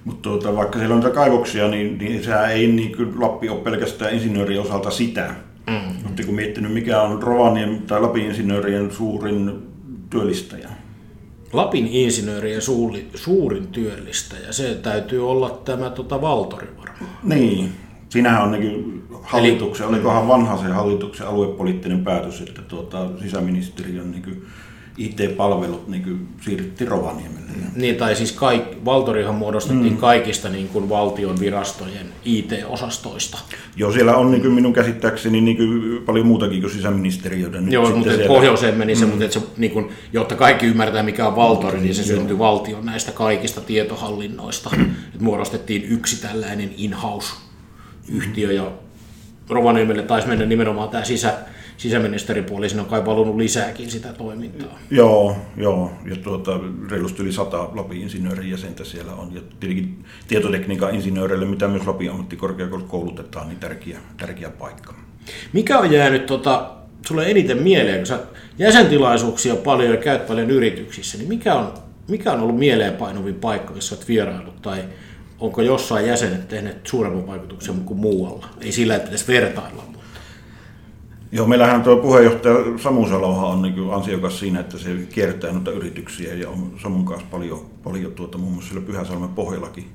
Mutta 0.04 0.22
tuota, 0.22 0.56
vaikka 0.56 0.78
siellä 0.78 0.94
on 0.94 1.00
niitä 1.00 1.14
kaivoksia, 1.14 1.68
niin, 1.68 1.98
niin 1.98 2.24
sehän 2.24 2.50
ei 2.50 2.66
niin 2.66 2.96
kuin 2.96 3.20
Lappi 3.20 3.48
ole 3.48 3.60
pelkästään 3.60 4.14
insinöörien 4.14 4.60
osalta 4.60 4.90
sitä. 4.90 5.34
Mm. 5.66 6.04
Oletteko 6.06 6.32
miettinyt, 6.32 6.72
mikä 6.72 7.02
on 7.02 7.22
Rovanien 7.22 7.82
tai 7.82 8.00
Lapin 8.00 8.26
insinöörien 8.26 8.90
suurin 8.90 9.62
työllistäjä? 10.10 10.68
Lapin 11.52 11.86
insinöörien 11.86 12.62
suuri, 12.62 13.08
suurin 13.14 13.66
työllistäjä, 13.66 14.52
se 14.52 14.74
täytyy 14.74 15.30
olla 15.30 15.60
tämä 15.64 15.90
tota, 15.90 16.20
Valtori 16.20 16.68
varmaan. 16.78 17.18
Niin, 17.22 17.72
Siinähän 18.12 18.42
on 18.42 18.50
niin 18.50 19.02
hallituksen, 19.22 19.86
Eli, 19.86 19.94
olikohan 19.94 20.28
vanha 20.28 20.56
se 20.56 20.68
hallituksen 20.68 21.26
aluepoliittinen 21.26 22.04
päätös, 22.04 22.40
että 22.40 22.62
tuota, 22.62 23.08
sisäministeriön 23.22 24.10
niin 24.10 24.42
IT-palvelut 24.98 25.88
niin 25.88 26.28
siirryttiin 26.40 26.88
Rovaniemelle. 26.88 27.50
Niin, 27.76 27.96
tai 27.96 28.16
siis 28.16 28.32
kaik, 28.32 28.62
Valtorihan 28.84 29.34
muodostettiin 29.34 29.92
mm. 29.92 29.98
kaikista 29.98 30.48
niin 30.48 30.68
kuin 30.68 30.88
valtion 30.88 31.40
virastojen 31.40 32.06
IT-osastoista. 32.24 33.38
Joo, 33.76 33.92
siellä 33.92 34.16
on 34.16 34.30
niin 34.30 34.40
kuin 34.40 34.52
minun 34.52 34.72
käsittääkseni 34.72 35.40
niin 35.40 35.56
kuin 35.56 36.02
paljon 36.06 36.26
muutakin 36.26 36.60
kuin 36.60 36.72
sisäministeriöiden. 36.72 37.72
Joo, 37.72 37.90
mutta 37.90 38.10
siellä... 38.10 38.26
pohjoiseen 38.26 38.74
meni 38.74 38.96
se, 38.96 39.04
mm. 39.04 39.10
mutta 39.10 39.24
että 39.24 39.40
se, 39.40 39.46
niin 39.56 39.72
kuin, 39.72 39.88
jotta 40.12 40.34
kaikki 40.34 40.66
ymmärtää 40.66 41.02
mikä 41.02 41.26
on 41.26 41.36
Valtori, 41.36 41.80
niin 41.80 41.94
se 41.94 42.02
syntyi 42.02 42.38
valtion 42.38 42.86
näistä 42.86 43.12
kaikista 43.12 43.60
tietohallinnoista. 43.60 44.70
että 45.12 45.24
muodostettiin 45.24 45.82
yksi 45.82 46.22
tällainen 46.22 46.70
in-house-yhtiö 48.08 48.52
ja 48.52 48.72
Rovaniemelle 49.48 50.02
taisi 50.02 50.28
mennä 50.28 50.46
nimenomaan 50.46 50.88
tämä 50.88 51.04
sisä, 51.04 51.34
sisäministeripuoli, 51.76 52.68
siinä 52.68 52.82
on 52.82 52.88
kai 52.88 53.06
valunut 53.06 53.36
lisääkin 53.36 53.90
sitä 53.90 54.12
toimintaa. 54.12 54.78
Joo, 54.90 55.36
joo. 55.56 55.90
ja 56.06 56.16
tuota, 56.16 56.60
reilusti 56.90 57.22
yli 57.22 57.32
sata 57.32 57.68
Lapin 57.74 58.02
insinöörin 58.02 58.50
jäsentä 58.50 58.84
siellä 58.84 59.12
on. 59.12 59.34
Ja 59.34 59.40
tietenkin 59.60 60.04
tietotekniikan 60.28 60.94
insinööreille, 60.94 61.46
mitä 61.46 61.68
myös 61.68 61.86
Lapin 61.86 62.10
ammattikorkeakoulussa 62.10 62.90
koulutetaan, 62.90 63.48
niin 63.48 63.58
tärkeä, 63.58 63.98
tärkeä 64.16 64.50
paikka. 64.50 64.94
Mikä 65.52 65.78
on 65.78 65.92
jäänyt 65.92 66.26
tota, 66.26 66.70
sulle 67.06 67.30
eniten 67.30 67.62
mieleen, 67.62 67.98
kun 67.98 68.06
sä 68.06 68.18
jäsentilaisuuksia 68.58 69.56
paljon 69.56 69.90
ja 69.90 69.96
käyt 69.96 70.26
paljon 70.26 70.50
yrityksissä, 70.50 71.18
niin 71.18 71.28
mikä 71.28 71.54
on, 71.54 71.74
mikä 72.08 72.32
on 72.32 72.40
ollut 72.40 72.58
mieleenpainuvin 72.58 73.34
paikka, 73.34 73.74
jos 73.74 73.92
olet 73.92 74.08
vierailut, 74.08 74.62
tai 74.62 74.84
onko 75.42 75.62
jossain 75.62 76.06
jäsenet 76.06 76.48
tehneet 76.48 76.86
suuremman 76.86 77.26
vaikutuksen 77.26 77.80
kuin 77.80 78.00
muualla? 78.00 78.46
Ei 78.60 78.72
sillä, 78.72 78.96
että 78.96 79.04
pitäisi 79.04 79.32
vertailla, 79.32 79.82
Joo, 81.34 81.46
meillähän 81.46 81.82
tuo 81.82 81.96
puheenjohtaja 81.96 82.54
Samu 82.78 83.08
Saloha 83.08 83.46
on 83.46 83.62
niin 83.62 83.92
ansiokas 83.92 84.38
siinä, 84.38 84.60
että 84.60 84.78
se 84.78 84.94
kiertää 85.12 85.52
noita 85.52 85.70
yrityksiä 85.70 86.34
ja 86.34 86.48
on 86.48 86.72
Samun 86.82 87.04
kanssa 87.04 87.26
paljon, 87.30 87.66
paljon 87.82 88.12
tuota, 88.12 88.38
muun 88.38 88.52
muassa 88.52 88.70
siellä 88.70 88.86
Pyhäsalmen 88.86 89.28
pohjallakin, 89.28 89.90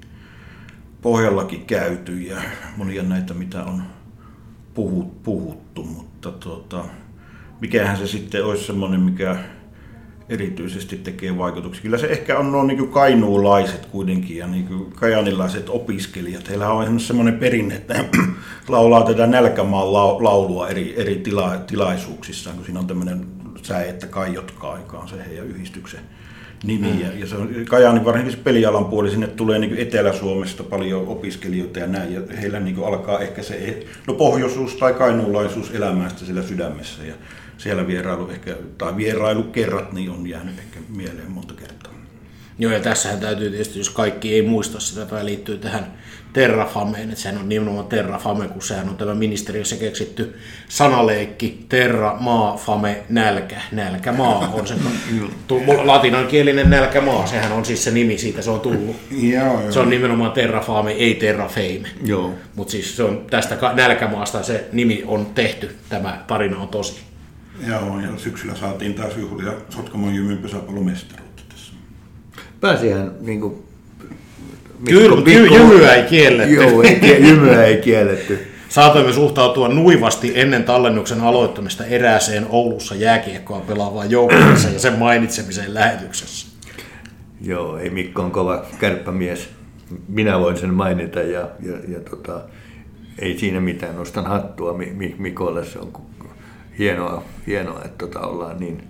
pohjallakin 1.02 1.66
käyty 1.66 2.20
ja 2.20 2.36
monia 2.78 3.04
näitä, 3.04 3.34
mitä 3.34 3.64
on 3.64 3.84
puhut, 4.74 5.24
puhuttu, 5.24 5.84
mutta 5.84 6.32
tuota, 6.32 6.86
mikähän 7.62 7.98
se 7.98 8.08
sitten 8.08 8.46
olisi 8.46 8.64
semmoinen, 8.64 9.00
mikä 9.00 9.38
erityisesti 10.30 10.98
tekee 10.98 11.38
vaikutuksia. 11.38 11.82
Kyllä 11.82 11.98
se 11.98 12.08
ehkä 12.08 12.38
on 12.38 12.52
nuo 12.52 12.64
niin 12.64 12.88
kainuulaiset 12.88 13.86
kuitenkin 13.86 14.38
ja 14.38 14.48
niin 14.48 14.68
kajanilaiset 14.96 15.70
opiskelijat. 15.70 16.50
Heillä 16.50 16.70
on 16.70 17.00
semmoinen 17.00 17.40
perinne, 17.40 17.76
että 17.76 18.06
laulaa 18.68 19.06
tätä 19.06 19.28
nälkämaan 19.28 19.94
laulua 19.94 20.70
eri, 20.70 20.94
eri 20.98 21.16
tila, 21.16 21.58
tilaisuuksissa, 21.58 22.50
kun 22.50 22.66
siinä 22.66 22.80
on 22.80 22.88
tämmöinen 22.88 23.26
säe, 23.64 23.90
että 23.90 24.08
kaijotka 24.08 24.72
aikaan 24.72 25.08
se 25.08 25.16
heidän 25.30 25.48
yhdistyksen 25.48 26.02
nimi. 26.64 26.88
Mm. 26.88 27.00
Ja, 27.00 27.08
ja 27.16 27.28
se 27.28 27.36
on 27.36 27.50
Kajaanin 27.70 28.06
varsinkin 28.06 28.34
se 28.34 28.40
pelialan 28.44 28.86
puoli, 28.86 29.12
sinne 29.12 29.28
tulee 29.28 29.60
niin 29.60 29.78
Etelä-Suomesta 29.78 30.64
paljon 30.64 31.08
opiskelijoita 31.08 31.80
ja 31.80 31.88
näin, 31.88 32.14
ja 32.14 32.22
heillä 32.42 32.60
niin 32.60 32.86
alkaa 32.86 33.20
ehkä 33.20 33.44
se 33.44 33.86
no, 34.08 34.14
pohjoisuus 34.14 34.76
tai 34.76 34.94
kainuulaisuus 34.94 35.72
elämästä 35.72 36.26
sillä 36.26 36.44
sydämessä. 36.44 37.04
Ja 37.04 37.14
siellä 37.58 37.88
vierailu 37.88 38.30
ehkä, 38.30 38.56
tai 38.78 38.94
kerrat, 39.52 39.94
niin 39.94 40.10
on 40.10 40.28
jäänyt 40.28 40.60
ehkä 40.60 40.80
mieleen 40.90 41.32
monta 41.32 41.54
kertaa. 41.54 41.94
Joo, 42.60 42.72
ja 42.72 42.80
tässähän 42.80 43.20
täytyy 43.20 43.50
tietysti, 43.50 43.80
jos 43.80 43.90
kaikki 43.90 44.34
ei 44.34 44.42
muista 44.42 44.80
sitä, 44.80 45.06
tämä 45.06 45.26
liittyy 45.26 45.58
tähän 45.58 45.94
Terrafameen, 46.34 47.10
että 47.10 47.22
sehän 47.22 47.38
on 47.38 47.50
nimenomaan 47.50 47.88
Terrafame, 47.88 48.48
kun 48.48 48.62
sehän 48.62 48.90
on 48.90 48.98
tämä 48.98 49.16
ministeriössä 49.16 49.76
keksitty 49.76 50.36
sanaleikki, 50.70 51.66
terra, 51.70 52.18
maa, 52.20 52.58
fame, 52.58 53.04
nälkä, 53.10 53.62
nälkä, 53.72 54.12
maa 54.12 54.52
on 54.54 54.68
se 54.68 54.76
latinankielinen 55.84 56.70
nälkä, 56.70 57.02
maa, 57.02 57.28
sehän 57.28 57.52
on 57.52 57.66
siis 57.66 57.84
se 57.84 57.92
nimi, 57.92 58.18
siitä 58.18 58.42
se 58.42 58.52
on 58.52 58.60
tullut. 58.60 58.96
Joo, 59.12 59.62
joo. 59.62 59.72
Se 59.72 59.80
on 59.80 59.90
nimenomaan 59.90 60.32
Terrafame, 60.32 60.92
ei 60.92 61.16
Terrafame. 61.16 61.90
Joo. 62.04 62.34
Mutta 62.56 62.72
siis 62.72 62.98
se 62.98 63.04
on 63.04 63.26
tästä 63.30 63.58
nälkämaasta 63.74 64.44
se 64.44 64.66
nimi 64.72 65.04
on 65.08 65.26
tehty, 65.26 65.76
tämä 65.90 66.24
tarina 66.28 66.58
on 66.58 66.68
tosi. 66.68 67.07
Joo, 67.68 68.00
ja 68.00 68.10
syksyllä 68.18 68.56
saatiin 68.56 68.94
taas 68.94 69.18
juhlia 69.18 69.54
Sotkamon 69.70 70.16
jymyn 70.16 70.38
pesäpallomestaruutta 70.38 71.44
tässä. 71.50 71.74
Pääsihän 72.62 73.12
niin 73.22 73.42
kuin, 73.42 73.68
Kyllä, 74.86 75.16
mutta 75.16 75.30
jymyä 75.30 75.96
ei 75.96 76.04
kielletty. 76.04 76.54
Joo, 76.54 76.82
ei, 76.82 77.28
jymyä 77.28 77.64
ei 77.64 77.78
kielletty. 77.78 78.48
Saatoimme 78.70 79.14
suhtautua 79.14 79.68
nuivasti 79.68 80.32
ennen 80.36 80.64
tallennuksen 80.64 81.22
aloittamista 81.22 81.86
erääseen 81.86 82.46
Oulussa 82.50 82.96
jääkiekkoa 82.96 83.60
pelaavaan 83.60 84.12
joukkueeseen 84.12 84.74
ja 84.74 84.80
sen 84.80 85.00
mainitsemiseen 85.00 85.74
lähetyksessä. 85.74 86.48
Joo, 87.42 87.78
ei 87.78 87.90
Mikko 87.90 88.22
on 88.22 88.32
kova 88.32 88.66
kärppämies. 88.80 89.50
Minä 90.08 90.40
voin 90.40 90.58
sen 90.58 90.74
mainita 90.74 91.20
ja, 91.20 91.50
ja, 91.64 91.78
ja 91.88 92.00
tota, 92.10 92.42
ei 93.20 93.40
siinä 93.40 93.60
mitään. 93.60 93.96
Nostan 93.96 94.26
hattua 94.26 94.76
Mikolle, 95.18 95.66
se 95.66 95.80
on 95.80 95.92
hienoa, 96.80 97.24
hienoa 97.48 97.82
että 97.86 98.06
tota 98.06 98.20
ollaan 98.20 98.60
niin 98.60 98.88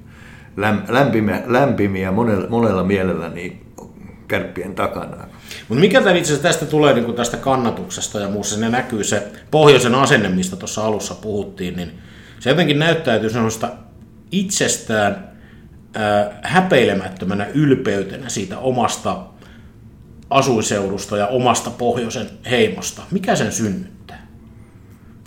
lämpimiä, 0.87 1.41
lämpimiä 1.45 2.11
monella, 2.11 2.49
monella 2.49 2.83
mielellä 2.83 3.29
niin 3.29 3.65
kärppien 4.27 4.75
takana. 4.75 5.27
Mutta 5.67 5.81
mikä 5.81 6.01
tämän 6.01 6.17
itse 6.17 6.37
tästä 6.37 6.65
tulee 6.65 6.93
niin 6.93 7.13
tästä 7.13 7.37
kannatuksesta 7.37 8.19
ja 8.19 8.29
muussa, 8.29 8.59
ne 8.59 8.69
näkyy 8.69 9.03
se 9.03 9.27
pohjoisen 9.51 9.95
asenne, 9.95 10.29
mistä 10.29 10.55
tuossa 10.55 10.85
alussa 10.85 11.15
puhuttiin, 11.15 11.75
niin 11.75 11.91
se 12.39 12.49
jotenkin 12.49 12.79
näyttäytyy 12.79 13.29
sellaista 13.29 13.69
itsestään 14.31 15.31
äh, 15.97 16.27
häpeilemättömänä 16.41 17.47
ylpeytenä 17.53 18.29
siitä 18.29 18.59
omasta 18.59 19.23
asuiseudusta 20.29 21.17
ja 21.17 21.27
omasta 21.27 21.69
pohjoisen 21.69 22.29
heimosta. 22.49 23.01
Mikä 23.11 23.35
sen 23.35 23.51
synnyttää? 23.51 23.96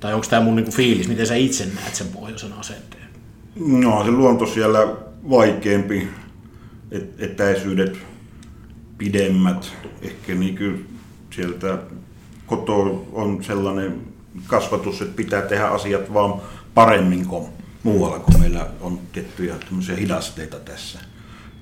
Tai 0.01 0.15
onko 0.15 0.27
tämä 0.31 0.43
mun 0.43 0.57
niinku 0.57 0.73
fiilis, 0.73 1.09
miten 1.09 1.27
sä 1.27 1.35
itse 1.35 1.69
näet 1.75 1.95
sen 1.95 2.07
pohjoisen 2.09 2.53
asenteen? 2.53 3.09
No 3.57 4.05
se 4.05 4.11
luonto 4.11 4.47
siellä 4.47 4.79
vaikeampi, 5.31 6.09
et, 6.91 7.15
etäisyydet 7.19 7.99
pidemmät. 8.99 9.73
Ehkä 10.03 10.35
niin 10.35 10.87
sieltä 11.31 11.79
koto 12.47 13.07
on 13.13 13.45
sellainen 13.45 14.01
kasvatus, 14.47 15.03
että 15.03 15.17
pitää 15.17 15.43
tehdä 15.43 15.67
asiat 15.67 16.15
vaan 16.15 16.41
paremmin 16.75 17.27
kuin 17.27 17.47
muualla, 17.83 18.19
kun 18.19 18.41
meillä 18.41 18.67
on 18.81 18.99
tiettyjä 19.13 19.55
hidasteita 19.99 20.59
tässä. 20.59 20.99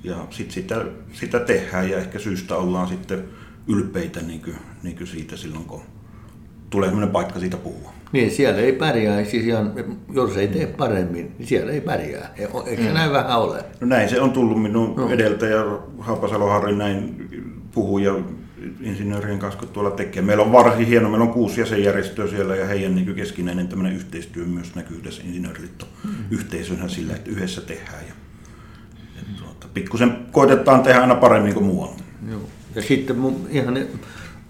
Ja 0.03 0.27
sitten 0.29 0.53
sitä, 0.53 0.85
sitä 1.13 1.39
tehdään 1.39 1.89
ja 1.89 1.97
ehkä 1.97 2.19
syystä 2.19 2.55
ollaan 2.55 2.87
sitten 2.87 3.23
ylpeitä 3.67 4.21
niin 4.21 4.41
kuin, 4.41 4.55
niin 4.83 4.97
kuin 4.97 5.07
siitä 5.07 5.37
silloin, 5.37 5.65
kun 5.65 5.81
tulee 6.69 6.89
sellainen 6.89 7.13
paikka 7.13 7.39
siitä 7.39 7.57
puhua. 7.57 7.98
Niin, 8.11 8.31
siellä 8.31 8.61
ei 8.61 8.71
pärjää, 8.71 9.23
siis 9.23 9.45
ihan, 9.45 9.73
jos 10.13 10.37
ei 10.37 10.47
tee 10.47 10.67
paremmin, 10.67 11.31
niin 11.37 11.47
siellä 11.47 11.71
ei 11.71 11.81
pärjää. 11.81 12.33
E, 12.37 12.47
eikö 12.65 12.83
se 12.83 12.89
mm. 12.89 12.93
näin 12.93 13.11
vähän 13.11 13.39
ole? 13.39 13.65
No 13.79 13.87
näin 13.87 14.09
se 14.09 14.21
on 14.21 14.31
tullut 14.31 14.61
minun 14.61 14.95
no. 14.95 15.09
edeltäjä 15.09 15.57
Haapasalo 15.99 16.47
Harri 16.47 16.75
näin 16.75 17.29
puhuu 17.71 17.97
ja 17.97 18.15
insinöörien 18.81 19.39
kanssa, 19.39 19.59
kun 19.59 19.69
tuolla 19.69 19.91
tekee. 19.91 20.21
Meillä 20.21 20.43
on 20.43 20.51
varsin 20.51 20.87
hieno, 20.87 21.09
meillä 21.09 21.23
on 21.23 21.33
kuusi 21.33 21.61
jäsenjärjestöä 21.61 22.27
siellä 22.27 22.55
ja 22.55 22.65
heidän 22.65 22.95
niin 22.95 23.15
keskinäinen 23.15 23.67
tämmöinen 23.67 23.95
yhteistyö 23.95 24.45
myös 24.45 24.75
näkyy 24.75 25.01
tässä 25.01 25.21
insinööriliitto 25.25 25.87
mm. 26.03 26.11
yhteisönä 26.31 26.87
sillä, 26.87 27.15
että 27.15 27.31
yhdessä 27.31 27.61
tehdään. 27.61 28.03
Ja, 28.07 28.13
ja 29.15 29.21
tuota, 29.37 29.67
pikkusen 29.73 30.17
koitetaan 30.31 30.83
tehdä 30.83 31.01
aina 31.01 31.15
paremmin 31.15 31.53
kuin 31.53 31.65
muualla. 31.65 31.95
Joo. 32.29 32.41
Ja 32.75 32.81
sitten 32.81 33.17
mun, 33.17 33.47
ihan 33.49 33.77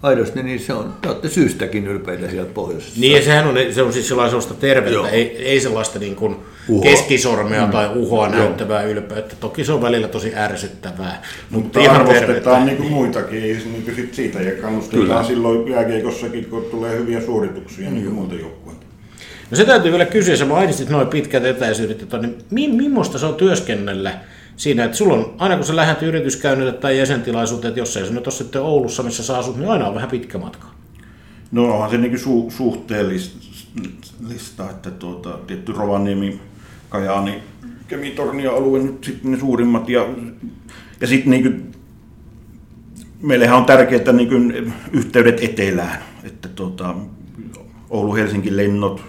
aidosti, 0.02 0.42
niin 0.42 0.60
se 0.60 0.72
on, 0.72 0.94
te 1.02 1.08
olette 1.08 1.28
syystäkin 1.28 1.86
ylpeitä 1.86 2.30
sieltä 2.30 2.52
pohjoisessa. 2.54 3.00
Niin 3.00 3.16
ja 3.16 3.22
sehän 3.22 3.46
on, 3.46 3.54
se 3.70 3.82
on 3.82 3.92
siis 3.92 4.08
sellaista 4.08 4.54
tervettä, 4.54 5.08
ei, 5.08 5.44
ei 5.44 5.60
sellaista 5.60 5.98
niin 5.98 6.16
kuin 6.16 6.36
keskisormea 6.82 7.66
mm. 7.66 7.72
tai 7.72 7.90
uhoa 7.94 8.26
Joo. 8.26 8.36
näyttävää 8.36 8.82
ylpeyttä. 8.82 9.36
Toki 9.40 9.64
se 9.64 9.72
on 9.72 9.82
välillä 9.82 10.08
tosi 10.08 10.36
ärsyttävää. 10.36 11.22
Mutta, 11.50 11.80
mutta 11.80 11.92
arvostetaan 11.92 12.66
niin 12.66 12.76
kuin 12.76 12.92
muitakin 12.92 13.42
niin 13.42 13.82
kuin 13.84 13.96
sit 13.96 14.14
siitä 14.14 14.42
ja 14.42 14.62
kannustetaan 14.62 15.06
Kyllä. 15.06 15.22
silloin 15.22 15.68
jääkeikossakin, 15.68 16.44
kun 16.44 16.64
tulee 16.70 16.98
hyviä 16.98 17.20
suorituksia 17.20 17.88
mm. 17.88 17.94
niin 17.94 18.04
kuin 18.04 18.14
muilta 18.14 18.34
joukkueilta. 18.34 18.86
No 19.50 19.56
se 19.56 19.64
täytyy 19.64 19.90
vielä 19.90 20.06
kysyä, 20.06 20.36
sä 20.36 20.44
mainitsit 20.44 20.88
noin 20.88 21.08
pitkät 21.08 21.44
etäisyydet, 21.44 22.02
että 22.02 22.18
niin 22.18 22.38
mi, 22.50 22.68
millaista 22.68 23.18
se 23.18 23.26
on 23.26 23.34
työskennellä 23.34 24.18
siinä, 24.60 24.84
että 24.84 24.96
sulla 24.96 25.14
on, 25.14 25.34
aina 25.38 25.56
kun 25.56 25.64
sä 25.64 25.76
lähdet 25.76 26.02
yrityskäynnille 26.02 26.72
tai 26.72 26.98
jäsentilaisuuteen, 26.98 27.68
että 27.68 27.80
jos 27.80 27.96
ei 27.96 28.06
se 28.06 28.12
nyt 28.12 28.26
ole 28.26 28.34
sitten 28.34 28.62
Oulussa, 28.62 29.02
missä 29.02 29.22
sä 29.22 29.38
asut, 29.38 29.56
niin 29.56 29.70
aina 29.70 29.86
on 29.86 29.94
vähän 29.94 30.10
pitkä 30.10 30.38
matka. 30.38 30.66
No 31.52 31.74
onhan 31.74 31.90
se 31.90 31.98
niin 31.98 32.18
su, 32.18 32.52
suhteellista, 32.56 34.70
että 34.70 34.90
tuota, 34.90 35.38
tietty 35.46 35.72
Rovaniemi, 35.72 36.40
Kajaani, 36.88 37.42
Kemitornio 37.88 38.56
alue 38.56 38.78
nyt 38.78 39.04
sitten 39.04 39.30
ne 39.30 39.38
suurimmat 39.38 39.88
ja, 39.88 40.06
ja 41.00 41.06
sitten 41.06 41.30
niin 41.30 41.72
meillähän 43.22 43.56
on 43.56 43.64
tärkeää 43.64 44.12
niin 44.12 44.72
yhteydet 44.92 45.44
etelään, 45.44 46.02
että 46.24 46.48
tuota, 46.48 46.94
Oulu-Helsinki 47.90 48.56
lennot, 48.56 49.02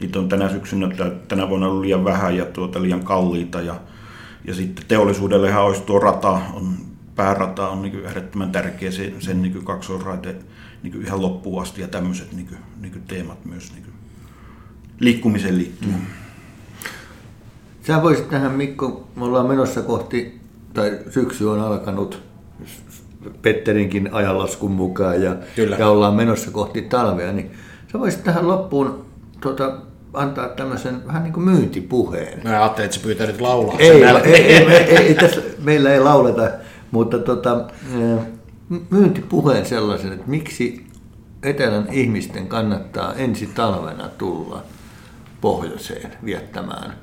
niitä 0.00 0.18
on 0.18 0.28
tänä 0.28 0.48
syksynä, 0.48 0.88
tänä 1.28 1.48
vuonna 1.48 1.66
ollut 1.66 1.80
liian 1.80 2.04
vähän 2.04 2.36
ja 2.36 2.44
tuota, 2.44 2.82
liian 2.82 3.04
kalliita 3.04 3.60
ja 3.60 3.80
ja 4.48 4.54
sitten 4.54 4.84
teollisuudellehan 4.88 5.64
olisi 5.64 5.82
tuo 5.82 5.98
rata, 5.98 6.40
on, 6.52 6.76
päärata 7.16 7.68
on 7.68 7.82
niin 7.82 8.04
ehdottoman 8.04 8.52
tärkeä, 8.52 8.90
sen, 8.90 9.14
sen 9.18 9.42
niin 9.42 9.64
kaksoisraite 9.64 10.36
niin 10.82 11.02
ihan 11.02 11.22
loppuun 11.22 11.62
asti 11.62 11.80
ja 11.80 11.88
tämmöiset 11.88 12.32
niin 12.32 12.46
kuin, 12.46 12.58
niin 12.80 12.92
kuin 12.92 13.02
teemat 13.02 13.44
myös 13.44 13.72
niin 13.72 13.82
kuin 13.84 13.94
liikkumiseen 15.00 15.58
liittyen. 15.58 15.94
Mm. 15.94 16.06
Sä 17.86 18.02
voisit 18.02 18.28
tähän 18.28 18.52
Mikko, 18.52 19.08
me 19.16 19.24
ollaan 19.24 19.46
menossa 19.46 19.82
kohti, 19.82 20.40
tai 20.74 20.98
syksy 21.10 21.44
on 21.44 21.60
alkanut 21.60 22.22
Petterinkin 23.42 24.08
ajanlaskun 24.12 24.70
mukaan 24.70 25.22
ja, 25.22 25.36
ja 25.78 25.88
ollaan 25.88 26.14
menossa 26.14 26.50
kohti 26.50 26.82
talvea, 26.82 27.32
niin 27.32 27.50
sä 27.92 27.98
voisit 27.98 28.24
tähän 28.24 28.48
loppuun 28.48 29.06
tuota, 29.40 29.78
antaa 30.18 30.48
tämmöisen 30.48 31.06
vähän 31.06 31.22
niin 31.22 31.32
kuin 31.32 31.44
myyntipuheen. 31.44 32.40
Mä 32.44 32.50
ajattelin, 32.50 32.84
että 32.84 32.96
se 32.96 33.02
pyytää 33.02 33.26
nyt 33.26 33.40
laulaa. 33.40 33.78
Ei, 33.78 34.04
ei, 34.04 34.14
ei, 34.24 34.44
ei, 34.44 34.66
ei, 34.66 34.96
ei 34.96 35.14
tässä, 35.14 35.40
meillä 35.58 35.92
ei 35.92 36.00
lauleta, 36.00 36.50
mutta 36.90 37.18
tota, 37.18 37.64
myyntipuheen 38.90 39.66
sellaisen, 39.66 40.12
että 40.12 40.30
miksi 40.30 40.86
etelän 41.42 41.88
ihmisten 41.92 42.46
kannattaa 42.46 43.14
ensi 43.14 43.46
talvena 43.46 44.08
tulla 44.08 44.62
pohjoiseen 45.40 46.12
viettämään 46.24 46.94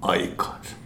aikaansa. 0.00 0.76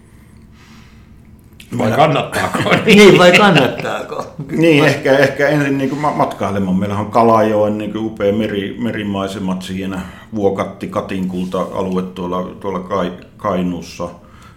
Vai 1.79 1.93
kannattaako? 1.93 2.59
niin, 2.87 3.19
vai 3.19 3.33
kannattaako? 3.33 4.27
niin, 4.51 4.85
ehkä, 4.85 5.19
ehkä 5.19 5.49
ensin 5.49 5.79
niin 5.79 5.91
kuin 5.91 6.01
matkailemaan. 6.01 6.77
Meillä 6.77 6.99
on 6.99 7.11
Kalajoen 7.11 7.79
niin 7.79 7.93
kuin 7.93 8.05
upea 8.05 8.33
meri, 8.33 8.77
merimaisemat 8.79 9.63
siinä, 9.63 10.01
Vuokatti, 10.35 10.89
Katinkulta 10.89 11.61
alue 11.61 12.03
tuolla, 12.03 12.43
tuolla 12.61 12.81
Kai, 12.81 13.13
Kainuussa. 13.37 14.09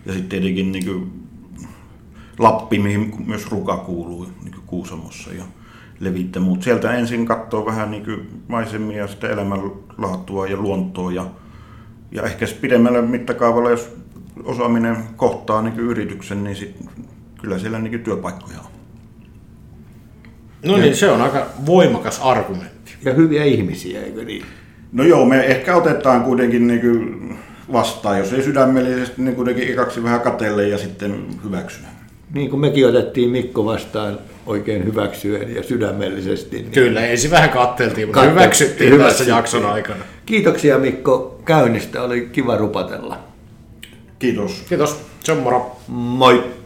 Ja 0.06 0.14
sitten 0.14 0.30
tietenkin 0.30 0.72
niin 0.72 0.86
kuin 0.86 1.12
Lappi, 2.40 2.80
mihin 2.80 3.14
myös 3.26 3.52
Ruka 3.52 3.78
kuuluu 3.78 4.28
niin 4.44 4.54
kuin 4.54 4.64
Kuusamossa 4.66 5.34
ja 5.34 5.44
Levittä. 6.00 6.40
Mutta 6.40 6.64
sieltä 6.64 6.94
ensin 6.94 7.26
katsoo 7.26 7.66
vähän 7.66 7.92
niin 7.92 8.06
kuin 8.06 8.30
maisemia 8.48 8.98
ja 8.98 9.08
sitten 9.08 9.32
elämänlaatua 9.32 10.48
ja 10.48 10.58
luontoa. 10.58 11.12
Ja, 11.12 11.26
ja 12.12 12.24
ehkä 12.24 12.46
pidemmällä 12.62 13.02
mittakaavalla, 13.02 13.70
jos 13.70 13.94
osaaminen 14.44 14.98
kohtaa 15.16 15.62
niin 15.62 15.80
yrityksen, 15.80 16.44
niin 16.44 16.56
sit, 16.56 16.76
kyllä 17.42 17.60
siellä 17.60 17.80
niin 17.80 18.04
työpaikkoja 18.04 18.60
on. 18.60 18.72
No 20.66 20.78
niin, 20.78 20.96
se 20.96 21.12
on 21.12 21.22
aika 21.22 21.46
voimakas 21.66 22.20
argumentti. 22.24 22.92
Ja 23.06 23.14
hyviä 23.14 23.44
ihmisiä, 23.44 24.02
eikö 24.02 24.24
niin? 24.24 24.46
No 24.92 25.04
joo, 25.04 25.26
me 25.26 25.46
ehkä 25.46 25.76
otetaan 25.76 26.24
kuitenkin 26.24 26.68
niin 26.68 27.40
vastaan, 27.72 28.18
jos 28.20 28.34
ei 28.34 28.44
sydämellisesti, 28.44 29.22
niin 29.22 29.36
kuitenkin 29.36 29.72
ekaksi 29.72 30.04
vähän 30.04 30.22
katelle 30.22 30.68
ja 30.68 30.78
sitten 30.78 31.26
hyväksyä. 31.44 31.88
Niin 32.34 32.50
kuin 32.50 32.60
mekin 32.60 32.88
otettiin 32.88 33.30
Mikko 33.30 33.66
vastaan 33.66 34.20
oikein 34.46 34.86
hyväksyen 34.86 35.56
ja 35.56 35.64
sydämellisesti. 35.64 36.58
Niin 36.58 36.72
Kyllä, 36.72 37.02
ensin 37.02 37.32
vähän 37.32 37.50
katteltiin, 37.50 38.08
mutta 38.08 38.22
Kattel- 38.22 38.32
hyväksyttiin, 38.32 38.94
hyväksyttiin 38.94 39.28
tässä 39.28 39.38
jakson 39.38 39.66
aikana. 39.66 40.04
Kiitoksia 40.26 40.80
Mikko 40.80 41.42
käynnistä, 41.46 42.02
oli 42.02 42.30
kiva 42.32 42.58
rupatella. 42.58 43.31
Kiitos. 44.22 44.52
Kiitos. 44.70 44.98
Se 45.24 45.32
on 45.32 45.40
moro. 45.40 45.78
Moi. 45.88 46.61